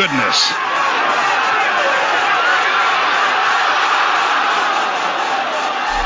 [0.00, 0.54] Goodness.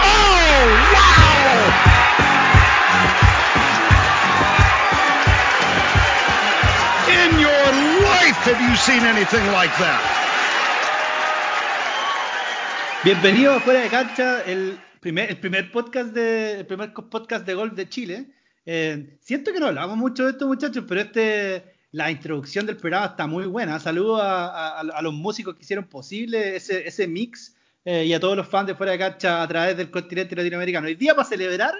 [0.03, 0.67] Oh,
[8.43, 10.03] have you seen anything like that?
[13.05, 17.55] Bienvenido a Fuera de Cancha, el primer, el primer podcast de el primer podcast de
[17.55, 18.27] golf de Chile.
[18.67, 23.07] Eh, siento que no hablamos mucho de esto, muchachos, pero este la introducción del programa
[23.07, 23.79] está muy buena.
[23.79, 27.55] Saludos a, a- a los músicos que hicieron posible ese, ese mix
[27.85, 30.89] eh, y a todos los fans de Fuera de Cancha a través del continente latinoamericano.
[30.89, 31.73] Hoy día para celebrar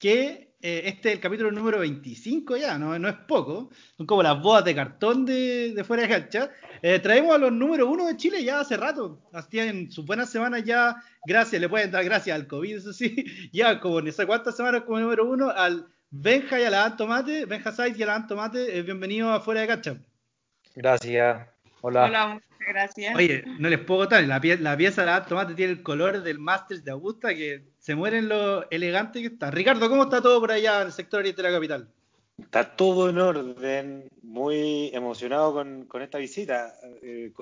[0.00, 4.22] que eh, este es el capítulo número 25 ya, no, no es poco, son como
[4.22, 6.50] las bodas de cartón de, de fuera de cancha.
[6.82, 10.28] Eh, traemos a los número uno de Chile ya hace rato, hasta en sus buenas
[10.28, 14.26] semanas ya, gracias, le pueden dar gracias al COVID, eso sí, ya como no sé
[14.26, 18.02] cuántas semanas como número uno, al Benja y a la Dan Tomate, Benja Saiz y
[18.02, 19.96] a la Dan Tomate, eh, bienvenido a fuera de cancha.
[20.74, 21.48] Gracias.
[21.80, 22.04] Hola.
[22.04, 23.14] Hola, muchas gracias.
[23.16, 25.82] Oye, no les puedo contar, la, pie- la pieza de la Dan Tomate tiene el
[25.82, 29.50] color del Masters de Augusta, que se mueren lo elegante que está.
[29.50, 31.88] Ricardo, ¿cómo está todo por allá en el sector oriente de la capital?
[32.38, 36.74] Está todo en orden, muy emocionado con, con esta visita.
[37.02, 37.32] Eh,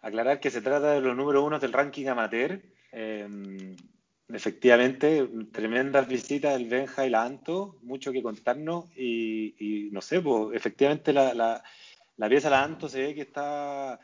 [0.00, 2.60] aclarar que se trata de los número uno del ranking amateur.
[2.92, 3.76] Eh,
[4.34, 10.20] efectivamente, tremendas visitas del Benja y la Anto, mucho que contarnos y, y no sé,
[10.20, 11.62] pues efectivamente la, la,
[12.16, 14.00] la pieza de la Anto se ve que está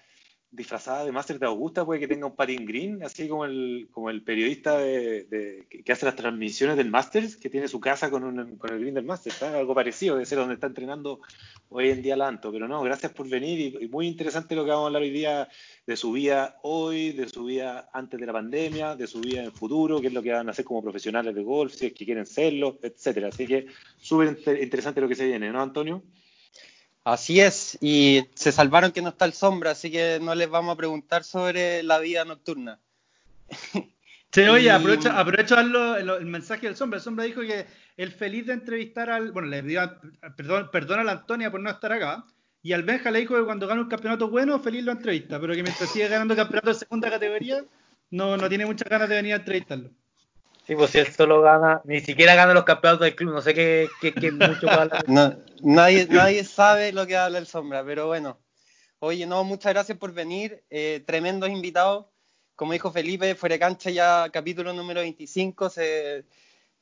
[0.51, 4.09] disfrazada de Master de Augusta, puede que tenga un patín green, así como el, como
[4.09, 8.57] el periodista de, que hace las transmisiones del Masters, que tiene su casa con, un-
[8.57, 11.21] con el green del Masters, algo parecido, de ser donde está entrenando
[11.69, 12.51] hoy en día Lanto.
[12.51, 15.49] Pero no, gracias por venir y, muy interesante lo que vamos a hablar hoy día
[15.87, 19.47] de su vida hoy, de su vida antes de la pandemia, de su vida en
[19.47, 21.93] el futuro, qué es lo que van a hacer como profesionales de golf, si es
[21.93, 23.29] que quieren serlo, etcétera.
[23.29, 23.67] Así que
[23.99, 26.03] súper inter- interesante lo que se viene, ¿no, Antonio?
[27.09, 30.75] Así es, y se salvaron que no está el sombra, así que no les vamos
[30.75, 32.81] a preguntar sobre la vida nocturna.
[34.31, 35.75] Sí, oye, aprovecho, aprovecho el,
[36.07, 36.99] el mensaje del Sombra.
[36.99, 37.65] El Sombra dijo que
[37.97, 39.33] el feliz de entrevistar al.
[39.33, 39.81] Bueno, le pidió
[40.37, 42.27] perdón, perdón a la Antonia por no estar acá.
[42.63, 45.41] Y al Benja le dijo que cuando gana un campeonato bueno, feliz lo entrevista.
[45.41, 47.65] Pero que mientras sigue ganando campeonato de segunda categoría,
[48.11, 49.91] no, no tiene muchas ganas de venir a entrevistarlo.
[50.69, 53.55] Sí, pues si él solo gana, ni siquiera gana los campeonatos del club, no sé
[53.55, 55.03] qué, qué, qué mucho gana.
[55.07, 58.39] No, nadie, nadie sabe lo que habla el sombra, pero bueno.
[58.99, 62.05] Oye, no, muchas gracias por venir, eh, tremendos invitados.
[62.55, 66.27] Como dijo Felipe, fuera de cancha ya capítulo número 25, se,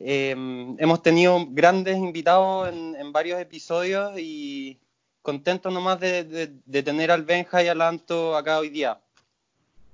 [0.00, 0.30] eh,
[0.78, 4.80] hemos tenido grandes invitados en, varios episodios y
[5.22, 8.98] contentos nomás de, de- de tener al Benja y al Anto acá hoy día.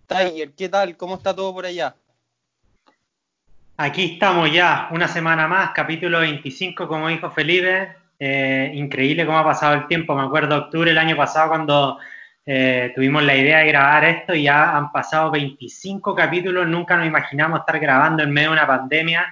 [0.06, 0.96] Tiger, ¿qué tal?
[0.96, 1.94] ¿Cómo está todo por allá?
[3.78, 7.96] Aquí estamos ya, una semana más, capítulo 25, como dijo Felipe.
[8.18, 10.14] Eh, increíble cómo ha pasado el tiempo.
[10.14, 11.98] Me acuerdo octubre del año pasado cuando
[12.44, 16.68] eh, tuvimos la idea de grabar esto y ya han pasado 25 capítulos.
[16.68, 19.26] Nunca nos imaginamos estar grabando en medio de una pandemia,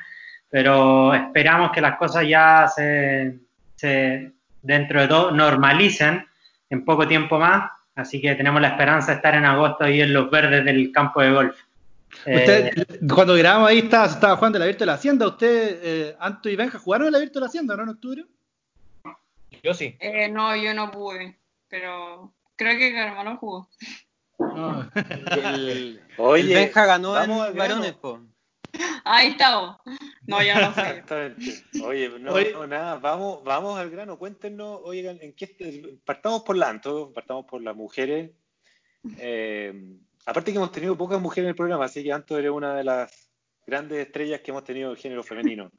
[0.49, 3.37] pero esperamos que las cosas ya se,
[3.77, 6.27] se dentro de todo, normalicen
[6.71, 7.71] en poco tiempo más.
[7.95, 11.21] Así que tenemos la esperanza de estar en agosto ahí en los verdes del campo
[11.21, 11.57] de golf.
[12.27, 12.71] Eh,
[13.13, 15.27] cuando grabamos ahí, estaba, estaba jugando el abierto de la Hacienda.
[15.29, 18.25] ¿Usted, eh, Anto y Benja, jugaron el abierto de la Hacienda, no en octubre?
[19.63, 19.97] Yo sí.
[20.01, 21.39] Eh, no, yo no pude,
[21.69, 23.69] pero creo que Carmelo jugó.
[24.39, 24.91] No.
[24.95, 27.75] El, Oye, el Benja ganó vamos al en grano.
[27.75, 28.21] varones, po.
[29.05, 29.77] Ahí estamos.
[30.27, 30.81] No, yo no sé.
[30.91, 31.65] Exactamente.
[31.85, 32.53] Oye, no, Oye.
[32.53, 34.19] no, nada, vamos, vamos al grano.
[34.19, 38.31] Cuéntenos, oigan, en qué partamos por la Anto, partamos por las mujeres.
[39.19, 39.99] Eh,
[40.31, 42.85] aparte que hemos tenido pocas mujeres en el programa, así que Anto eres una de
[42.85, 43.31] las
[43.67, 45.73] grandes estrellas que hemos tenido del género femenino.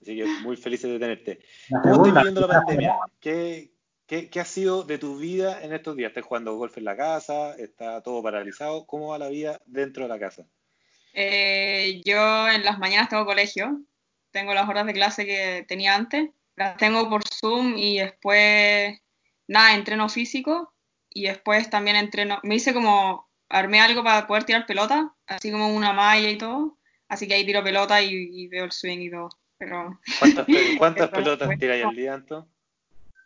[0.00, 1.40] Así que muy felices de tenerte.
[1.82, 2.96] ¿Cómo estás viviendo la pandemia?
[3.20, 3.72] ¿Qué,
[4.06, 6.08] qué, qué ha sido de tu vida en estos días?
[6.08, 7.54] ¿Estás jugando golf en la casa?
[7.56, 8.86] ¿Está todo paralizado?
[8.86, 10.46] ¿Cómo va la vida dentro de la casa?
[11.12, 13.82] Eh, yo en las mañanas tengo colegio.
[14.30, 16.30] Tengo las horas de clase que tenía antes.
[16.56, 18.98] Las tengo por Zoom y después,
[19.48, 20.72] nada, entreno físico.
[21.10, 22.38] Y después también entreno.
[22.42, 26.78] Me hice como, armé algo para poder tirar pelota, así como una malla y todo.
[27.08, 29.30] Así que ahí tiro pelota y, y veo el swing y todo.
[29.56, 31.58] Pero ¿Cuántas, pe- cuántas Pero, pelotas bueno.
[31.60, 32.48] tiráis al día, Anto?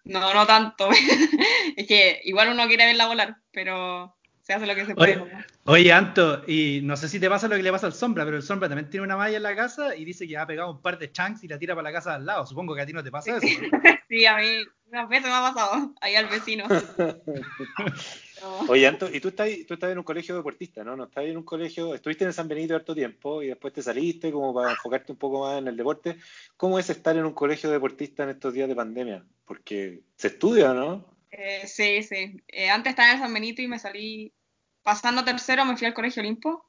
[0.05, 0.89] no, no tanto.
[1.77, 5.19] es que igual uno quiere verla volar, pero se hace lo que se puede.
[5.19, 5.33] Oye,
[5.65, 8.37] oye, Anto, y no sé si te pasa lo que le pasa al Sombra, pero
[8.37, 10.83] el Sombra también tiene una malla en la casa y dice que ha pegado un
[10.83, 12.47] par de chunks y la tira para la casa de al lado.
[12.47, 13.47] Supongo que a ti no te pasa eso.
[13.47, 13.81] ¿no?
[14.09, 14.47] Sí, a mí
[14.87, 16.65] unas veces me ha pasado, ahí al vecino.
[18.69, 20.97] Oye, Anto, y tú estás, tú estás en un colegio deportista, ¿no?
[20.97, 24.33] No estás en un colegio, estuviste en San Benito harto tiempo y después te saliste
[24.33, 26.17] como para enfocarte un poco más en el deporte.
[26.57, 29.25] ¿Cómo es estar en un colegio deportista en estos días de pandemia?
[29.45, 31.05] Porque se estudia, ¿no?
[31.31, 32.43] Eh, sí, sí.
[32.49, 34.33] Eh, antes estaba en San Benito y me salí,
[34.83, 36.67] pasando tercero, me fui al Colegio Olimpo.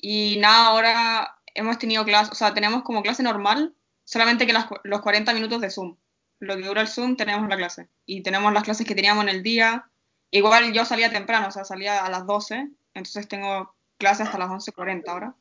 [0.00, 3.74] Y nada, ahora hemos tenido clase, o sea, tenemos como clase normal,
[4.04, 5.96] solamente que las los 40 minutos de Zoom.
[6.38, 7.88] Lo que dura el Zoom, tenemos la clase.
[8.06, 9.84] Y tenemos las clases que teníamos en el día.
[10.30, 14.48] Igual yo salía temprano, o sea, salía a las 12, entonces tengo clase hasta las
[14.50, 15.34] 11.40 ahora.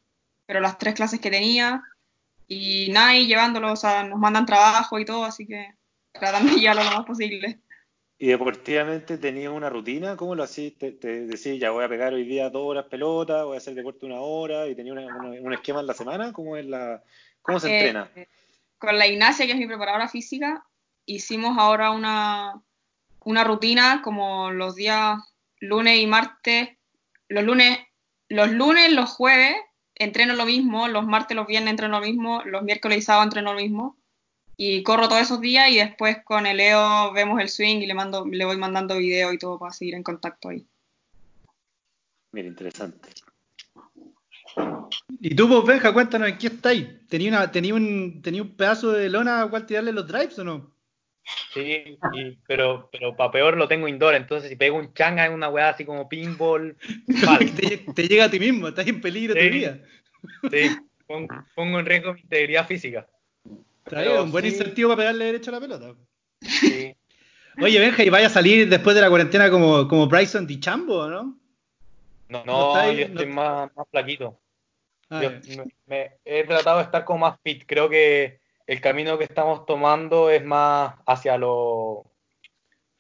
[0.45, 1.83] Pero las tres clases que tenía,
[2.47, 5.74] y nada, y llevándolo, o sea, nos mandan trabajo y todo, así que
[6.12, 7.59] tratando de llevarlo lo más posible.
[8.18, 10.18] ¿Y deportivamente tenías una rutina?
[10.18, 10.74] ¿Cómo lo hacías?
[10.77, 13.75] ¿Te, te decís, ya voy a pegar hoy día dos horas pelota, voy a hacer
[13.75, 16.33] deporte una hora y tenía una- una- un esquema en la semana?
[16.33, 17.01] ¿Cómo es la,
[17.41, 18.09] cómo se Eh, entrena?
[18.77, 20.65] con la Ignacia, que es mi preparadora física,
[21.06, 22.62] hicimos ahora una,
[23.24, 25.19] una rutina como los días
[25.60, 26.69] lunes y martes.
[27.27, 27.80] Los lunes,
[28.27, 29.56] los lunes, los jueves
[29.95, 33.54] entreno lo mismo, los martes, los viernes entreno lo mismo, los miércoles y sábado entreno
[33.54, 33.98] lo mismo.
[34.57, 37.94] Y corro todos esos días y después con el Leo vemos el swing y le
[37.94, 40.65] mando, le voy mandando video y todo para seguir en contacto ahí.
[42.31, 43.10] Mira, interesante.
[45.22, 47.07] Y tú, pues, Benja, cuéntanos, ¿en qué estáis?
[47.07, 50.44] ¿Tenía, una, tenía, un, ¿Tenía un pedazo de lona al cual tirarle los drives o
[50.44, 50.72] no?
[51.53, 55.33] Sí, y- pero, pero para peor lo tengo indoor, entonces si pego un changa en
[55.33, 56.75] una weá así como pinball,
[57.55, 59.47] te, te llega a ti mismo, estás en peligro Sí.
[59.47, 59.79] tu vida.
[60.51, 60.69] Sí,
[61.07, 63.07] pongo, pongo en riesgo mi integridad física.
[63.91, 64.51] Bien, un buen sí.
[64.51, 65.95] incentivo para pegarle derecho a la pelota.
[66.41, 66.95] Sí.
[67.61, 71.39] Oye, Benja, ¿y vaya a salir después de la cuarentena como, como Bryson DiChambo, no?
[72.29, 74.39] No, No no, yo estoy no- más, más flaquito.
[75.09, 75.31] Ah, Yo
[75.87, 77.63] me- he tratado de estar como más fit.
[77.65, 78.39] Creo que
[78.69, 82.06] el camino que estamos tomando es más hacia lo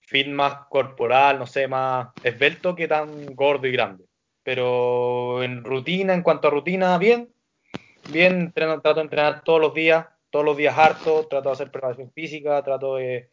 [0.01, 4.05] fit más corporal, no sé, más esbelto que tan gordo y grande.
[4.41, 7.31] Pero en rutina, en cuanto a rutina, bien.
[8.11, 11.69] Bien, entreno, trato de entrenar todos los días, todos los días harto, trato de hacer
[11.69, 13.29] preparación física, trato de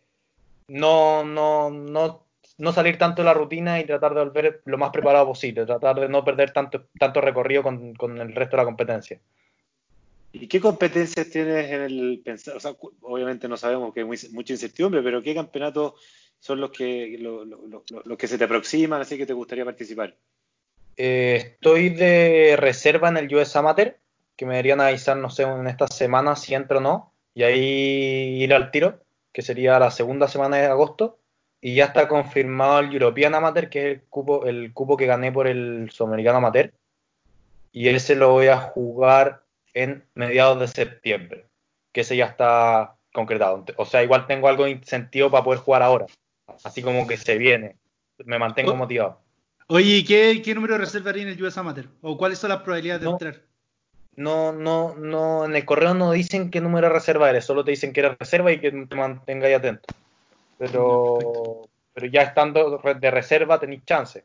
[0.69, 2.27] no, no, no,
[2.59, 5.99] no salir tanto de la rutina y tratar de volver lo más preparado posible, tratar
[6.01, 9.19] de no perder tanto, tanto recorrido con, con el resto de la competencia.
[10.39, 12.57] ¿Y qué competencias tienes en el pensar?
[12.57, 15.95] O sea, obviamente no sabemos que hay mucha incertidumbre, pero ¿qué campeonatos
[16.39, 19.33] son los que, lo- lo- lo- lo- los que se te aproximan, así que te
[19.33, 20.15] gustaría participar?
[20.99, 23.97] Eh, estoy de reserva en el US Amateur,
[24.37, 28.43] que me deberían avisar, no sé, en esta semana si entro o no, y ahí
[28.43, 29.01] ir al tiro,
[29.33, 31.19] que sería la segunda semana de agosto,
[31.63, 35.33] y ya está confirmado el European Amateur, que es el cupo, el cupo que gané
[35.33, 36.73] por el Sudamericano Amateur,
[37.73, 39.46] y ese lo voy a jugar
[39.77, 41.47] en mediados de septiembre,
[41.93, 43.63] que ese ya está concretado.
[43.77, 46.07] O sea, igual tengo algo de incentivo para poder jugar ahora,
[46.65, 47.77] así como que se viene,
[48.25, 48.77] me mantengo Oh.
[48.77, 49.21] motivado.
[49.69, 51.89] Oye, ¿y qué, qué número reservaría en el US Amateur?
[52.01, 53.43] ¿O cuáles son las probabilidades de entrar?
[54.15, 57.73] No, no, no, en el correo no dicen qué número de reserva eres, solo te
[57.73, 59.89] dicen que eres reserva y que te mantengáis atento.
[60.57, 64.25] Pero, pero ya estando de reserva tenéis chance.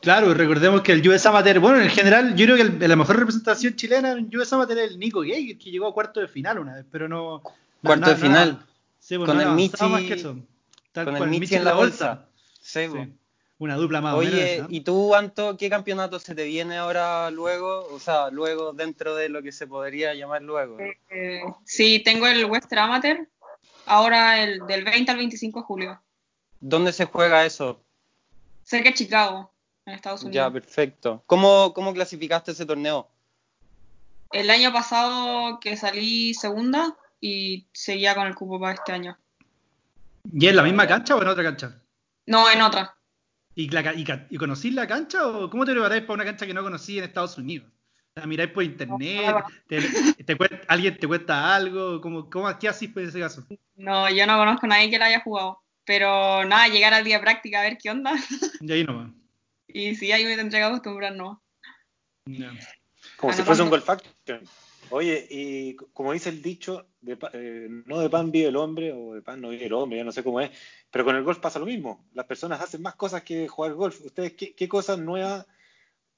[0.00, 3.18] Claro, recordemos que el US Amateur, bueno, en general, yo creo que el- la mejor
[3.18, 6.58] representación chilena en US Amateur es el Nico Gay, que llegó a cuarto de final
[6.58, 7.42] una vez, pero no.
[7.82, 8.64] Cuarto de final.
[9.00, 10.36] Sí, pues, Con no el Michi- más que eso.
[10.92, 12.26] Tal con el Michi en la bolsa.
[12.60, 12.88] Sí, Sí.
[12.88, 13.06] po.
[13.60, 14.34] Una dupla más o menos.
[14.34, 14.66] Oye, esa.
[14.70, 17.88] ¿y tú, Anto, qué campeonato se te viene ahora luego?
[17.92, 20.78] O sea, luego dentro de lo que se podría llamar luego.
[20.78, 23.28] Eh, sí, tengo el Western Amateur,
[23.86, 26.00] ahora el del 20 al 25 de julio,
[26.60, 27.82] ¿Dónde se juega eso?
[28.62, 29.52] cerca de Chicago,
[29.88, 30.52] en Estados Ya, Unidos.
[30.52, 31.22] perfecto.
[31.26, 33.08] ¿Cómo, cómo clasificaste ese torneo?
[34.30, 39.18] El año pasado que salí segunda y seguía con el cupo para este año.
[40.30, 41.80] ¿Y es la misma cancha o en otra cancha?
[42.26, 42.94] No, en otra.
[43.54, 46.54] ¿Y, la y, y conocís la cancha o cómo te preparáis para una cancha que
[46.54, 47.70] no conocí en Estados Unidos?
[48.14, 49.34] ¿La miráis por internet?
[49.66, 49.80] ¿Te,
[50.24, 52.00] te cuenta- ¿Alguien te cuenta algo?
[52.00, 53.46] ¿Cómo, cómo, ¿Qué hacís por ese caso?
[53.76, 55.62] No, yo no conozco a nadie que la haya jugado.
[55.84, 58.12] Pero nada, llegar al día de práctica a ver qué onda.
[58.60, 59.10] Y ahí nomás.
[59.68, 61.42] Y sí, ahí me tendré que acostumbrar, ¿no?
[63.16, 64.40] Como si fuese un golf action.
[64.90, 69.14] Oye, y como dice el dicho, de eh, no de pan vive el hombre, o
[69.14, 70.50] de pan no vive el hombre, ya no sé cómo es,
[70.90, 72.06] pero con el golf pasa lo mismo.
[72.14, 74.00] Las personas hacen más cosas que jugar golf.
[74.00, 75.46] ¿Ustedes qué, qué cosas nuevas,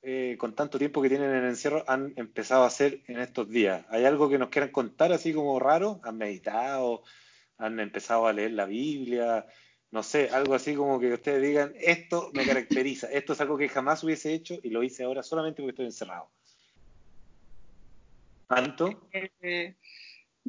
[0.02, 3.48] eh, con tanto tiempo que tienen en el encierro, han empezado a hacer en estos
[3.50, 3.84] días?
[3.88, 6.00] ¿Hay algo que nos quieran contar así como raro?
[6.04, 7.02] ¿Han meditado?
[7.58, 9.46] ¿Han empezado a leer la Biblia?
[9.92, 13.68] No sé, algo así como que ustedes digan, esto me caracteriza, esto es algo que
[13.68, 16.30] jamás hubiese hecho y lo hice ahora solamente porque estoy encerrado.
[18.48, 19.08] ¿Anto?
[19.12, 19.74] Eh,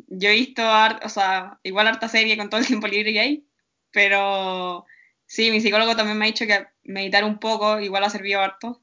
[0.08, 0.62] yo he visto,
[1.04, 3.48] o sea, igual harta serie con todo el tiempo libre que hay,
[3.92, 4.86] pero
[5.26, 8.82] sí, mi psicólogo también me ha dicho que meditar un poco igual ha servido harto.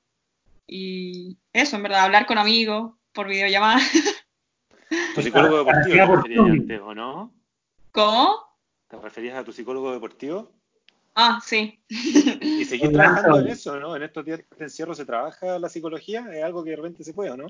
[0.67, 3.81] Y eso, en verdad, hablar con amigos por videollamada.
[5.15, 7.33] Tu psicólogo deportivo antes, ¿o no?
[7.93, 8.48] ¿Cómo?
[8.89, 10.51] ¿Te referías a tu psicólogo deportivo?
[11.15, 11.79] Ah, sí.
[11.89, 13.97] Y seguir Oye, trabajando en eso, ¿no?
[13.97, 17.13] En estos días de encierro se trabaja la psicología, es algo que de repente se
[17.13, 17.49] puede, ¿o no?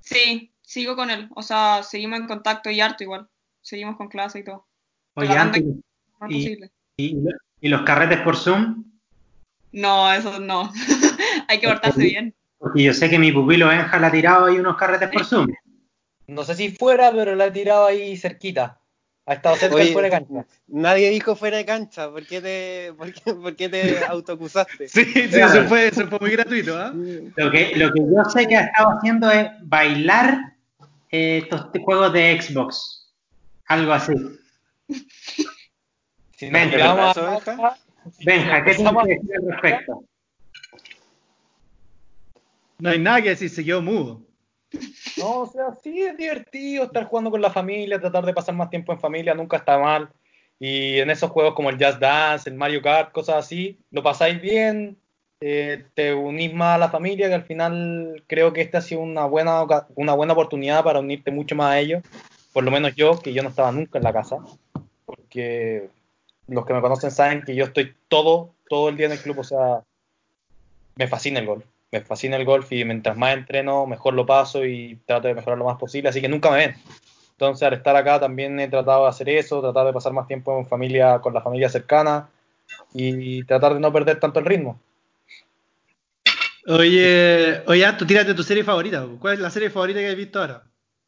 [0.00, 1.28] Sí, sigo con él.
[1.34, 3.28] O sea, seguimos en contacto y harto igual.
[3.62, 4.66] Seguimos con clase y todo.
[5.14, 5.80] Oye, más y-
[6.18, 6.70] posible.
[6.96, 7.16] ¿y,
[7.60, 8.84] y los carretes por Zoom?
[9.72, 10.72] No, eso no.
[11.48, 12.34] Hay que portarse bien.
[12.58, 15.48] Porque yo sé que mi pupilo Benja le ha tirado ahí unos carretes por Zoom.
[16.26, 18.79] No sé si fuera, pero la he tirado ahí cerquita.
[19.30, 20.44] Ha estado cerca Oye, fuera de cancha.
[20.66, 22.10] Nadie dijo fuera de cancha.
[22.10, 24.88] ¿Por qué te, por qué, por qué te autoacusaste?
[24.88, 26.92] Sí, sí, eso fue, eso fue muy gratuito, ¿ah?
[26.92, 30.36] Lo que, lo que yo sé que ha estado haciendo es bailar
[31.12, 33.12] eh, estos juegos de Xbox.
[33.66, 34.14] Algo así.
[36.36, 37.76] Si nos Venga, tiramos ¿eso, a- Benja?
[38.24, 40.04] Benja, ¿qué tienes que decir al respecto?
[42.80, 44.22] No hay nada que decir, se quedó mudo.
[45.20, 48.70] No, o sea, sí es divertido estar jugando con la familia, tratar de pasar más
[48.70, 50.10] tiempo en familia, nunca está mal.
[50.58, 54.40] Y en esos juegos como el Just Dance, el Mario Kart, cosas así, lo pasáis
[54.40, 54.96] bien,
[55.40, 59.00] eh, te unís más a la familia, que al final creo que esta ha sido
[59.00, 62.02] una buena, una buena oportunidad para unirte mucho más a ellos.
[62.52, 64.36] Por lo menos yo, que yo no estaba nunca en la casa,
[65.06, 65.88] porque
[66.46, 69.38] los que me conocen saben que yo estoy todo, todo el día en el club,
[69.38, 69.82] o sea,
[70.96, 71.64] me fascina el golf.
[71.92, 75.58] Me fascina el golf y mientras más entreno, mejor lo paso y trato de mejorar
[75.58, 76.76] lo más posible, así que nunca me ven.
[77.32, 80.58] Entonces, al estar acá también he tratado de hacer eso, tratar de pasar más tiempo
[80.58, 82.28] en familia, con la familia cercana
[82.92, 84.80] y tratar de no perder tanto el ritmo.
[86.66, 89.06] Oye, oye, Anto, tírate tu serie favorita.
[89.18, 90.62] ¿Cuál es la serie favorita que has visto ahora?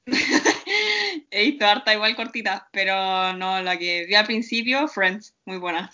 [1.30, 5.90] He visto harta igual cortita, pero no, la que vi al principio, Friends, muy buena.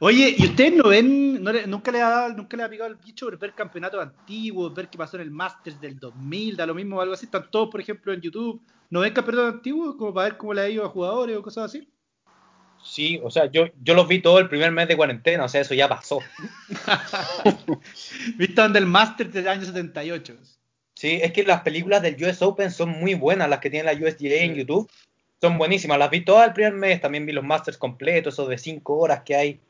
[0.00, 2.88] Oye, ¿y ustedes no ven, no le- nunca, le ha dado, nunca le ha picado
[2.88, 6.66] el bicho por ver campeonatos antiguos, ver qué pasó en el Masters del 2000, da
[6.66, 7.26] lo mismo o algo así?
[7.26, 8.62] Están todos, por ejemplo, en YouTube.
[8.90, 11.64] ¿No ven campeonatos antiguos como para ver cómo le ha ido a jugadores o cosas
[11.64, 11.88] así?
[12.80, 15.62] Sí, o sea, yo, yo los vi todo el primer mes de cuarentena, o sea,
[15.62, 16.20] eso ya pasó.
[18.36, 20.36] ¿Viste donde el Masters del año 78?
[20.94, 23.98] Sí, es que las películas del US Open son muy buenas, las que tiene la
[23.98, 24.88] USGA en YouTube.
[25.40, 28.58] Son buenísimas, las vi todas el primer mes, también vi los Masters completos, esos de
[28.58, 29.60] 5 horas que hay.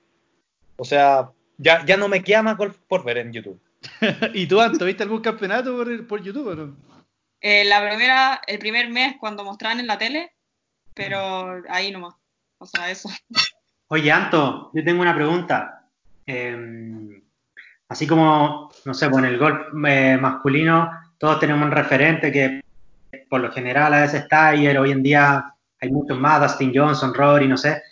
[0.79, 3.61] O sea, ya, ya no me queda más golf por ver en YouTube.
[4.35, 6.77] ¿Y tú, Anto, viste algún campeonato por, por YouTube o no?
[7.41, 10.33] Eh, la primera, el primer mes cuando mostraban en la tele,
[10.95, 12.15] pero ahí nomás.
[12.59, 13.09] O sea, eso.
[13.89, 15.89] Oye, Anto, yo tengo una pregunta.
[16.27, 17.23] Eh,
[17.89, 22.63] así como, no sé, pues en el golf eh, masculino todos tenemos un referente que
[23.29, 27.13] por lo general a veces está y hoy en día hay muchos más, Dustin Johnson,
[27.13, 27.83] Rory, no sé.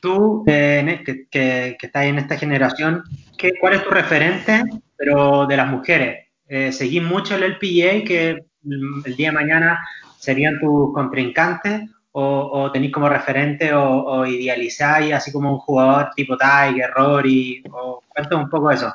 [0.00, 3.04] Tú, eh, que, estás en esta generación,
[3.36, 4.62] ¿qué, ¿cuál es tu referente,
[4.96, 6.28] pero de las mujeres?
[6.48, 9.78] Eh, ¿Seguís mucho el LPGA, que mm, el día de mañana
[10.18, 11.88] serían tus contrincantes?
[12.12, 17.62] ¿O, o tenéis como referente o, o idealizáis así como un jugador tipo Tiger, Rory?
[17.70, 18.92] O, cuéntame un poco eso.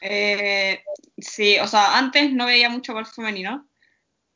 [0.00, 0.80] Eh,
[1.18, 3.66] sí, o sea, antes no veía mucho golf femenino,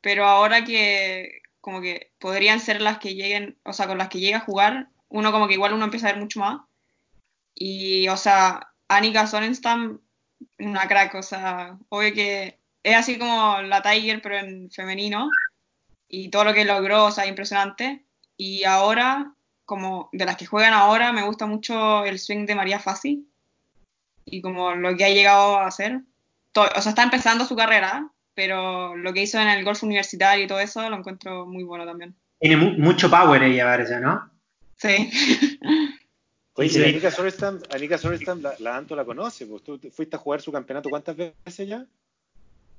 [0.01, 4.19] pero ahora que como que podrían ser las que lleguen, o sea, con las que
[4.19, 6.61] llegue a jugar, uno como que igual uno empieza a ver mucho más.
[7.55, 9.99] Y, o sea, Annika Sorenstam,
[10.59, 15.29] una crack, o sea, obvio que es así como la Tiger, pero en femenino,
[16.07, 18.03] y todo lo que logró, o sea, impresionante.
[18.37, 19.33] Y ahora,
[19.65, 23.27] como de las que juegan ahora, me gusta mucho el swing de María Fassi
[24.25, 26.01] y como lo que ha llegado a hacer.
[26.53, 30.43] To- o sea, está empezando su carrera, pero lo que hizo en el golf universitario
[30.45, 32.15] y todo eso lo encuentro muy bueno también.
[32.39, 34.29] Tiene mu- mucho power ella, parece, ¿no?
[34.81, 35.59] Sí.
[36.55, 36.83] Oye, Sí.
[36.83, 40.41] Anika Sorenstam, Anika Sorenstam, la, la Anto la conoce, pues tú te- fuiste a jugar
[40.41, 41.85] su campeonato cuántas veces ya?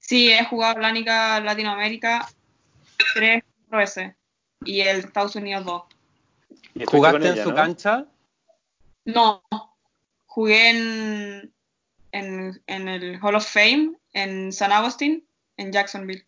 [0.00, 2.28] Sí, he jugado Atlánica Latinoamérica
[3.14, 4.14] tres cuatro veces
[4.64, 5.82] y el Estados Unidos dos.
[6.86, 7.54] ¿Jugaste en su ¿no?
[7.54, 8.06] cancha?
[9.04, 9.42] No,
[10.26, 11.52] jugué en,
[12.12, 15.24] en, en el Hall of Fame en San Agustín,
[15.56, 16.24] en Jacksonville.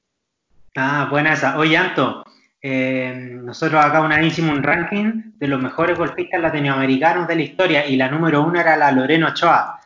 [0.76, 1.58] Ah, buena esa.
[1.58, 2.24] Oye, Anto,
[2.66, 7.42] eh, nosotros acá una vez hicimos un ranking de los mejores golfistas latinoamericanos de la
[7.42, 9.82] historia y la número uno era la Lorena Ochoa.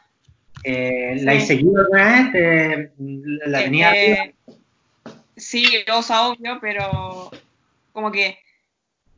[0.63, 2.35] Eh, ¿La he seguido alguna vez?
[2.35, 2.93] Eh,
[3.47, 4.35] ¿La tenía Eh,
[5.37, 7.33] sí, o sea, obvio, pero
[7.93, 8.39] como que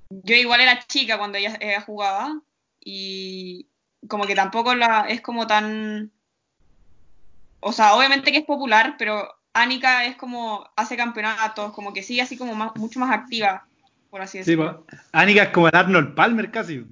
[0.08, 2.40] yo igual era chica cuando ella, ella jugaba
[2.82, 3.66] y
[4.08, 6.10] como que tampoco la es como tan
[7.60, 12.22] o sea, obviamente que es popular, pero Annika es como hace campeonatos, como que sigue
[12.22, 13.66] así como más- mucho más activa,
[14.10, 14.86] por así Sí, decirlo.
[14.86, 14.96] po.
[15.12, 16.84] Annika es como el Arnold Palmer casi.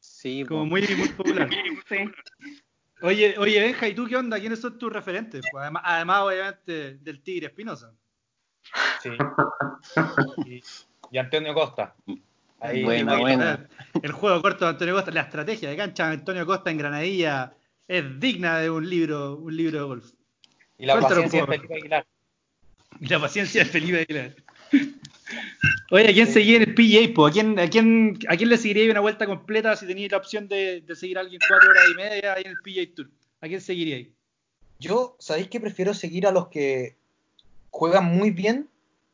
[0.00, 1.48] Sí, Como muy, muy popular.
[1.88, 1.98] Sí.
[3.02, 4.40] Oye, oye, Benja, ¿y tú qué onda?
[4.40, 5.44] ¿Quiénes son tus referentes?
[5.50, 7.92] Pues además, además, obviamente, del Tigre Espinosa.
[9.02, 9.10] Sí.
[10.46, 10.62] Y,
[11.10, 11.94] y Antonio Costa.
[12.60, 13.58] Ahí, Bueno, ahí- bueno.
[14.02, 17.52] El juego corto de Antonio Costa, la estrategia de cancha de Antonio Costa en Granadilla
[17.86, 20.06] es digna de un libro, un libro de golf.
[20.78, 21.52] Y la Cuéntalo paciencia de poco.
[21.56, 22.06] Felipe Aguilar.
[23.00, 24.34] Y la paciencia de Felipe Aguilar.
[25.90, 27.14] Oye, ¿a quién seguía en el PGA?
[27.14, 27.26] po?
[27.26, 30.48] ¿A quién, a, quién, ¿A quién le seguiría una vuelta completa si teníais la opción
[30.48, 33.10] de, de seguir a alguien cuatro horas y media ahí en el PGA Tour?
[33.40, 34.08] ¿A quién seguiríais?
[34.78, 36.96] Yo, ¿sabéis que prefiero seguir a los que
[37.70, 38.68] juegan muy bien,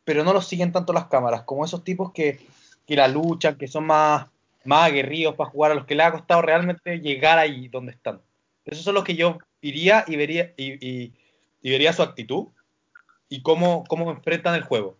[0.04, 1.42] pero no los siguen tanto las cámaras?
[1.42, 2.40] Como esos tipos que,
[2.86, 4.26] que la luchan, que son más,
[4.64, 8.20] más aguerridos para jugar, a los que les ha costado realmente llegar ahí donde están.
[8.64, 11.12] Esos son los que yo iría y vería, y, y-
[11.62, 12.46] y vería su actitud
[13.28, 14.96] y cómo, cómo enfrentan el juego.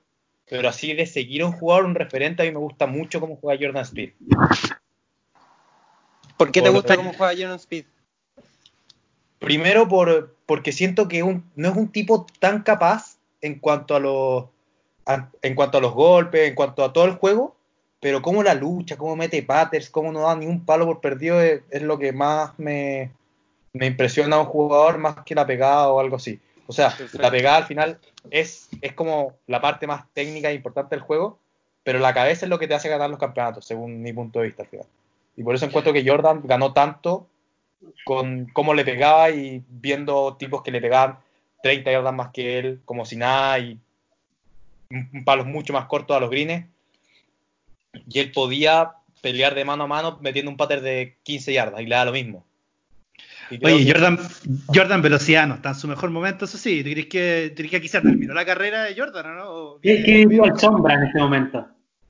[0.48, 3.36] Pero así de seguir a un jugador, un referente, a mí me gusta mucho cómo
[3.36, 4.10] juega Jordan Speed.
[6.36, 7.84] ¿Por qué te Por- gusta cómo juega Jordan Speed?
[9.38, 14.00] Primero por, porque siento que un- no es un tipo tan capaz en cuanto a
[14.00, 14.44] los
[15.06, 17.56] a- en cuanto a los golpes, en cuanto a todo el juego,
[18.00, 21.40] pero cómo la lucha, cómo mete patterns, cómo no da ni un palo por perdido
[21.40, 23.10] es, es lo que más me,
[23.72, 26.38] me impresiona a un jugador más que la pegada o algo así.
[26.70, 27.20] O sea, Perfecto.
[27.20, 27.98] la pegada al final
[28.30, 31.40] es, es como la parte más técnica e importante del juego,
[31.82, 34.46] pero la cabeza es lo que te hace ganar los campeonatos, según mi punto de
[34.46, 34.86] vista al final.
[35.36, 37.26] Y por eso encuentro que Jordan ganó tanto
[38.04, 41.18] con cómo le pegaba y viendo tipos que le pegaban
[41.60, 43.76] 30 yardas más que él, como si nada, y
[44.90, 46.66] un- palos mucho más cortos a los greens.
[48.08, 51.86] Y él podía pelear de mano a mano metiendo un pattern de 15 yardas y
[51.86, 52.44] le da lo mismo.
[53.62, 54.18] Oye, que- Jordan,
[54.66, 56.82] Jordan Velocidad no está en su mejor momento, eso sí.
[56.84, 59.50] ¿Tú crees que, tú crees que aquí se terminó la carrera de Jordan o no?
[59.50, 61.66] ¿O Es que vivió al sombra en este momento.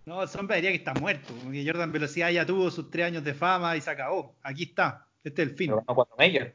[0.07, 1.33] No, el hombre diría que está muerto.
[1.45, 4.35] Porque Jordan Velocidad ya tuvo sus tres años de fama y se acabó.
[4.43, 5.07] Aquí está.
[5.23, 5.71] Este es el fin.
[5.71, 6.53] pero cuatro majors.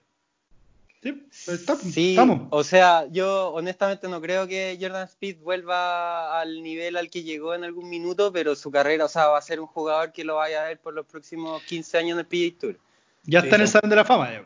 [1.01, 2.47] Sí, pues está- Sí, estamos.
[2.49, 7.53] o sea, yo honestamente no creo que Jordan Speed vuelva al nivel al que llegó
[7.53, 10.37] en algún minuto, pero su carrera, o sea, va a ser un jugador que lo
[10.37, 12.79] vaya a ver por los próximos 15 años en el PGA Tour.
[13.23, 13.67] Ya Sí, está en el.
[13.67, 14.31] Salón de la Fama.
[14.31, 14.43] Ya.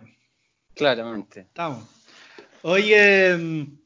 [0.79, 1.41] Claramente.
[1.41, 1.83] Estamos.
[2.63, 3.77] Oye, mm,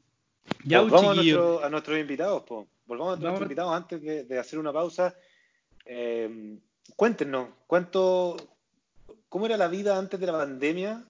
[0.64, 2.66] ya un Volvamos a, nuestro- a nuestros invitados, po.
[2.86, 3.42] Volvamos a nuestros Vamos.
[3.42, 5.14] invitados antes de, de hacer una pausa.
[5.86, 6.56] Eh,
[6.96, 8.36] cuéntenos, ¿cuánto,
[9.28, 11.04] ¿cómo era la vida antes de la pandemia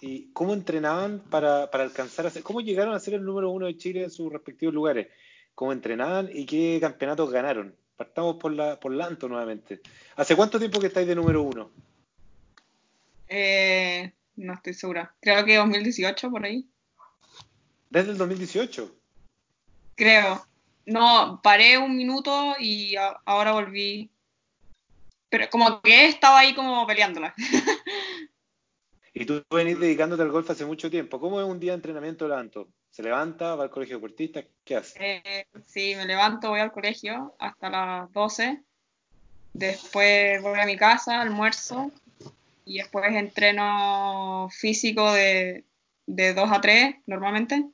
[0.00, 3.66] y cómo entrenaban para, para alcanzar a ser, cómo llegaron a ser el número uno
[3.66, 5.08] de Chile en sus respectivos lugares?
[5.54, 7.74] ¿Cómo entrenaban y qué campeonatos ganaron?
[7.96, 9.80] Partamos por la por Lanto nuevamente.
[10.16, 11.70] ¿Hace cuánto tiempo que estáis de número uno?
[13.28, 15.14] Eh, no estoy segura.
[15.20, 16.66] Creo que 2018 por ahí.
[17.90, 18.94] Desde el 2018.
[19.94, 20.46] Creo.
[20.86, 24.10] No, paré un minuto y a- ahora volví.
[25.28, 27.34] Pero como que estaba ahí como peleándola.
[29.12, 31.18] Y tú venís dedicándote al golf hace mucho tiempo.
[31.20, 32.68] ¿Cómo es un día de entrenamiento de?
[32.90, 34.44] ¿Se levanta, va al colegio de deportistas?
[34.64, 34.98] ¿Qué hace?
[35.24, 38.62] Eh, sí, me levanto, voy al colegio hasta las 12.
[39.52, 41.90] Después voy a mi casa, almuerzo.
[42.64, 45.64] Y después entreno físico de,
[46.06, 47.64] de 2 a 3 normalmente.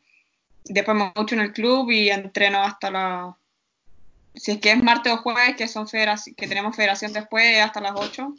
[0.64, 3.37] Después me mucho en el club y entreno hasta la...
[4.35, 7.92] Si es que es martes o jueves, que, son que tenemos federación después, hasta las
[7.94, 8.35] 8.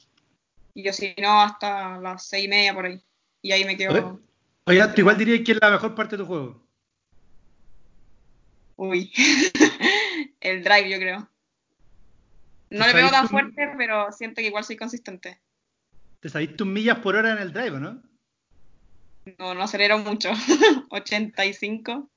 [0.75, 3.01] Y yo si no, hasta las 6 y media por ahí.
[3.41, 4.19] Y ahí me quedo...
[4.65, 4.87] Oye.
[4.89, 6.61] Tú igual dirías que es la mejor parte de tu juego.
[8.75, 9.11] Uy,
[10.39, 11.29] el drive yo creo.
[12.69, 15.39] No ¿Te le sabes tan fuerte, pero siento que igual soy consistente.
[16.19, 18.01] Te sabís tus millas por hora en el drive, ¿o ¿no?
[19.37, 20.29] No, no acelero mucho.
[20.89, 22.09] 85.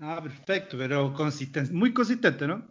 [0.00, 2.68] Ah, perfecto, pero consistente, muy consistente, ¿no?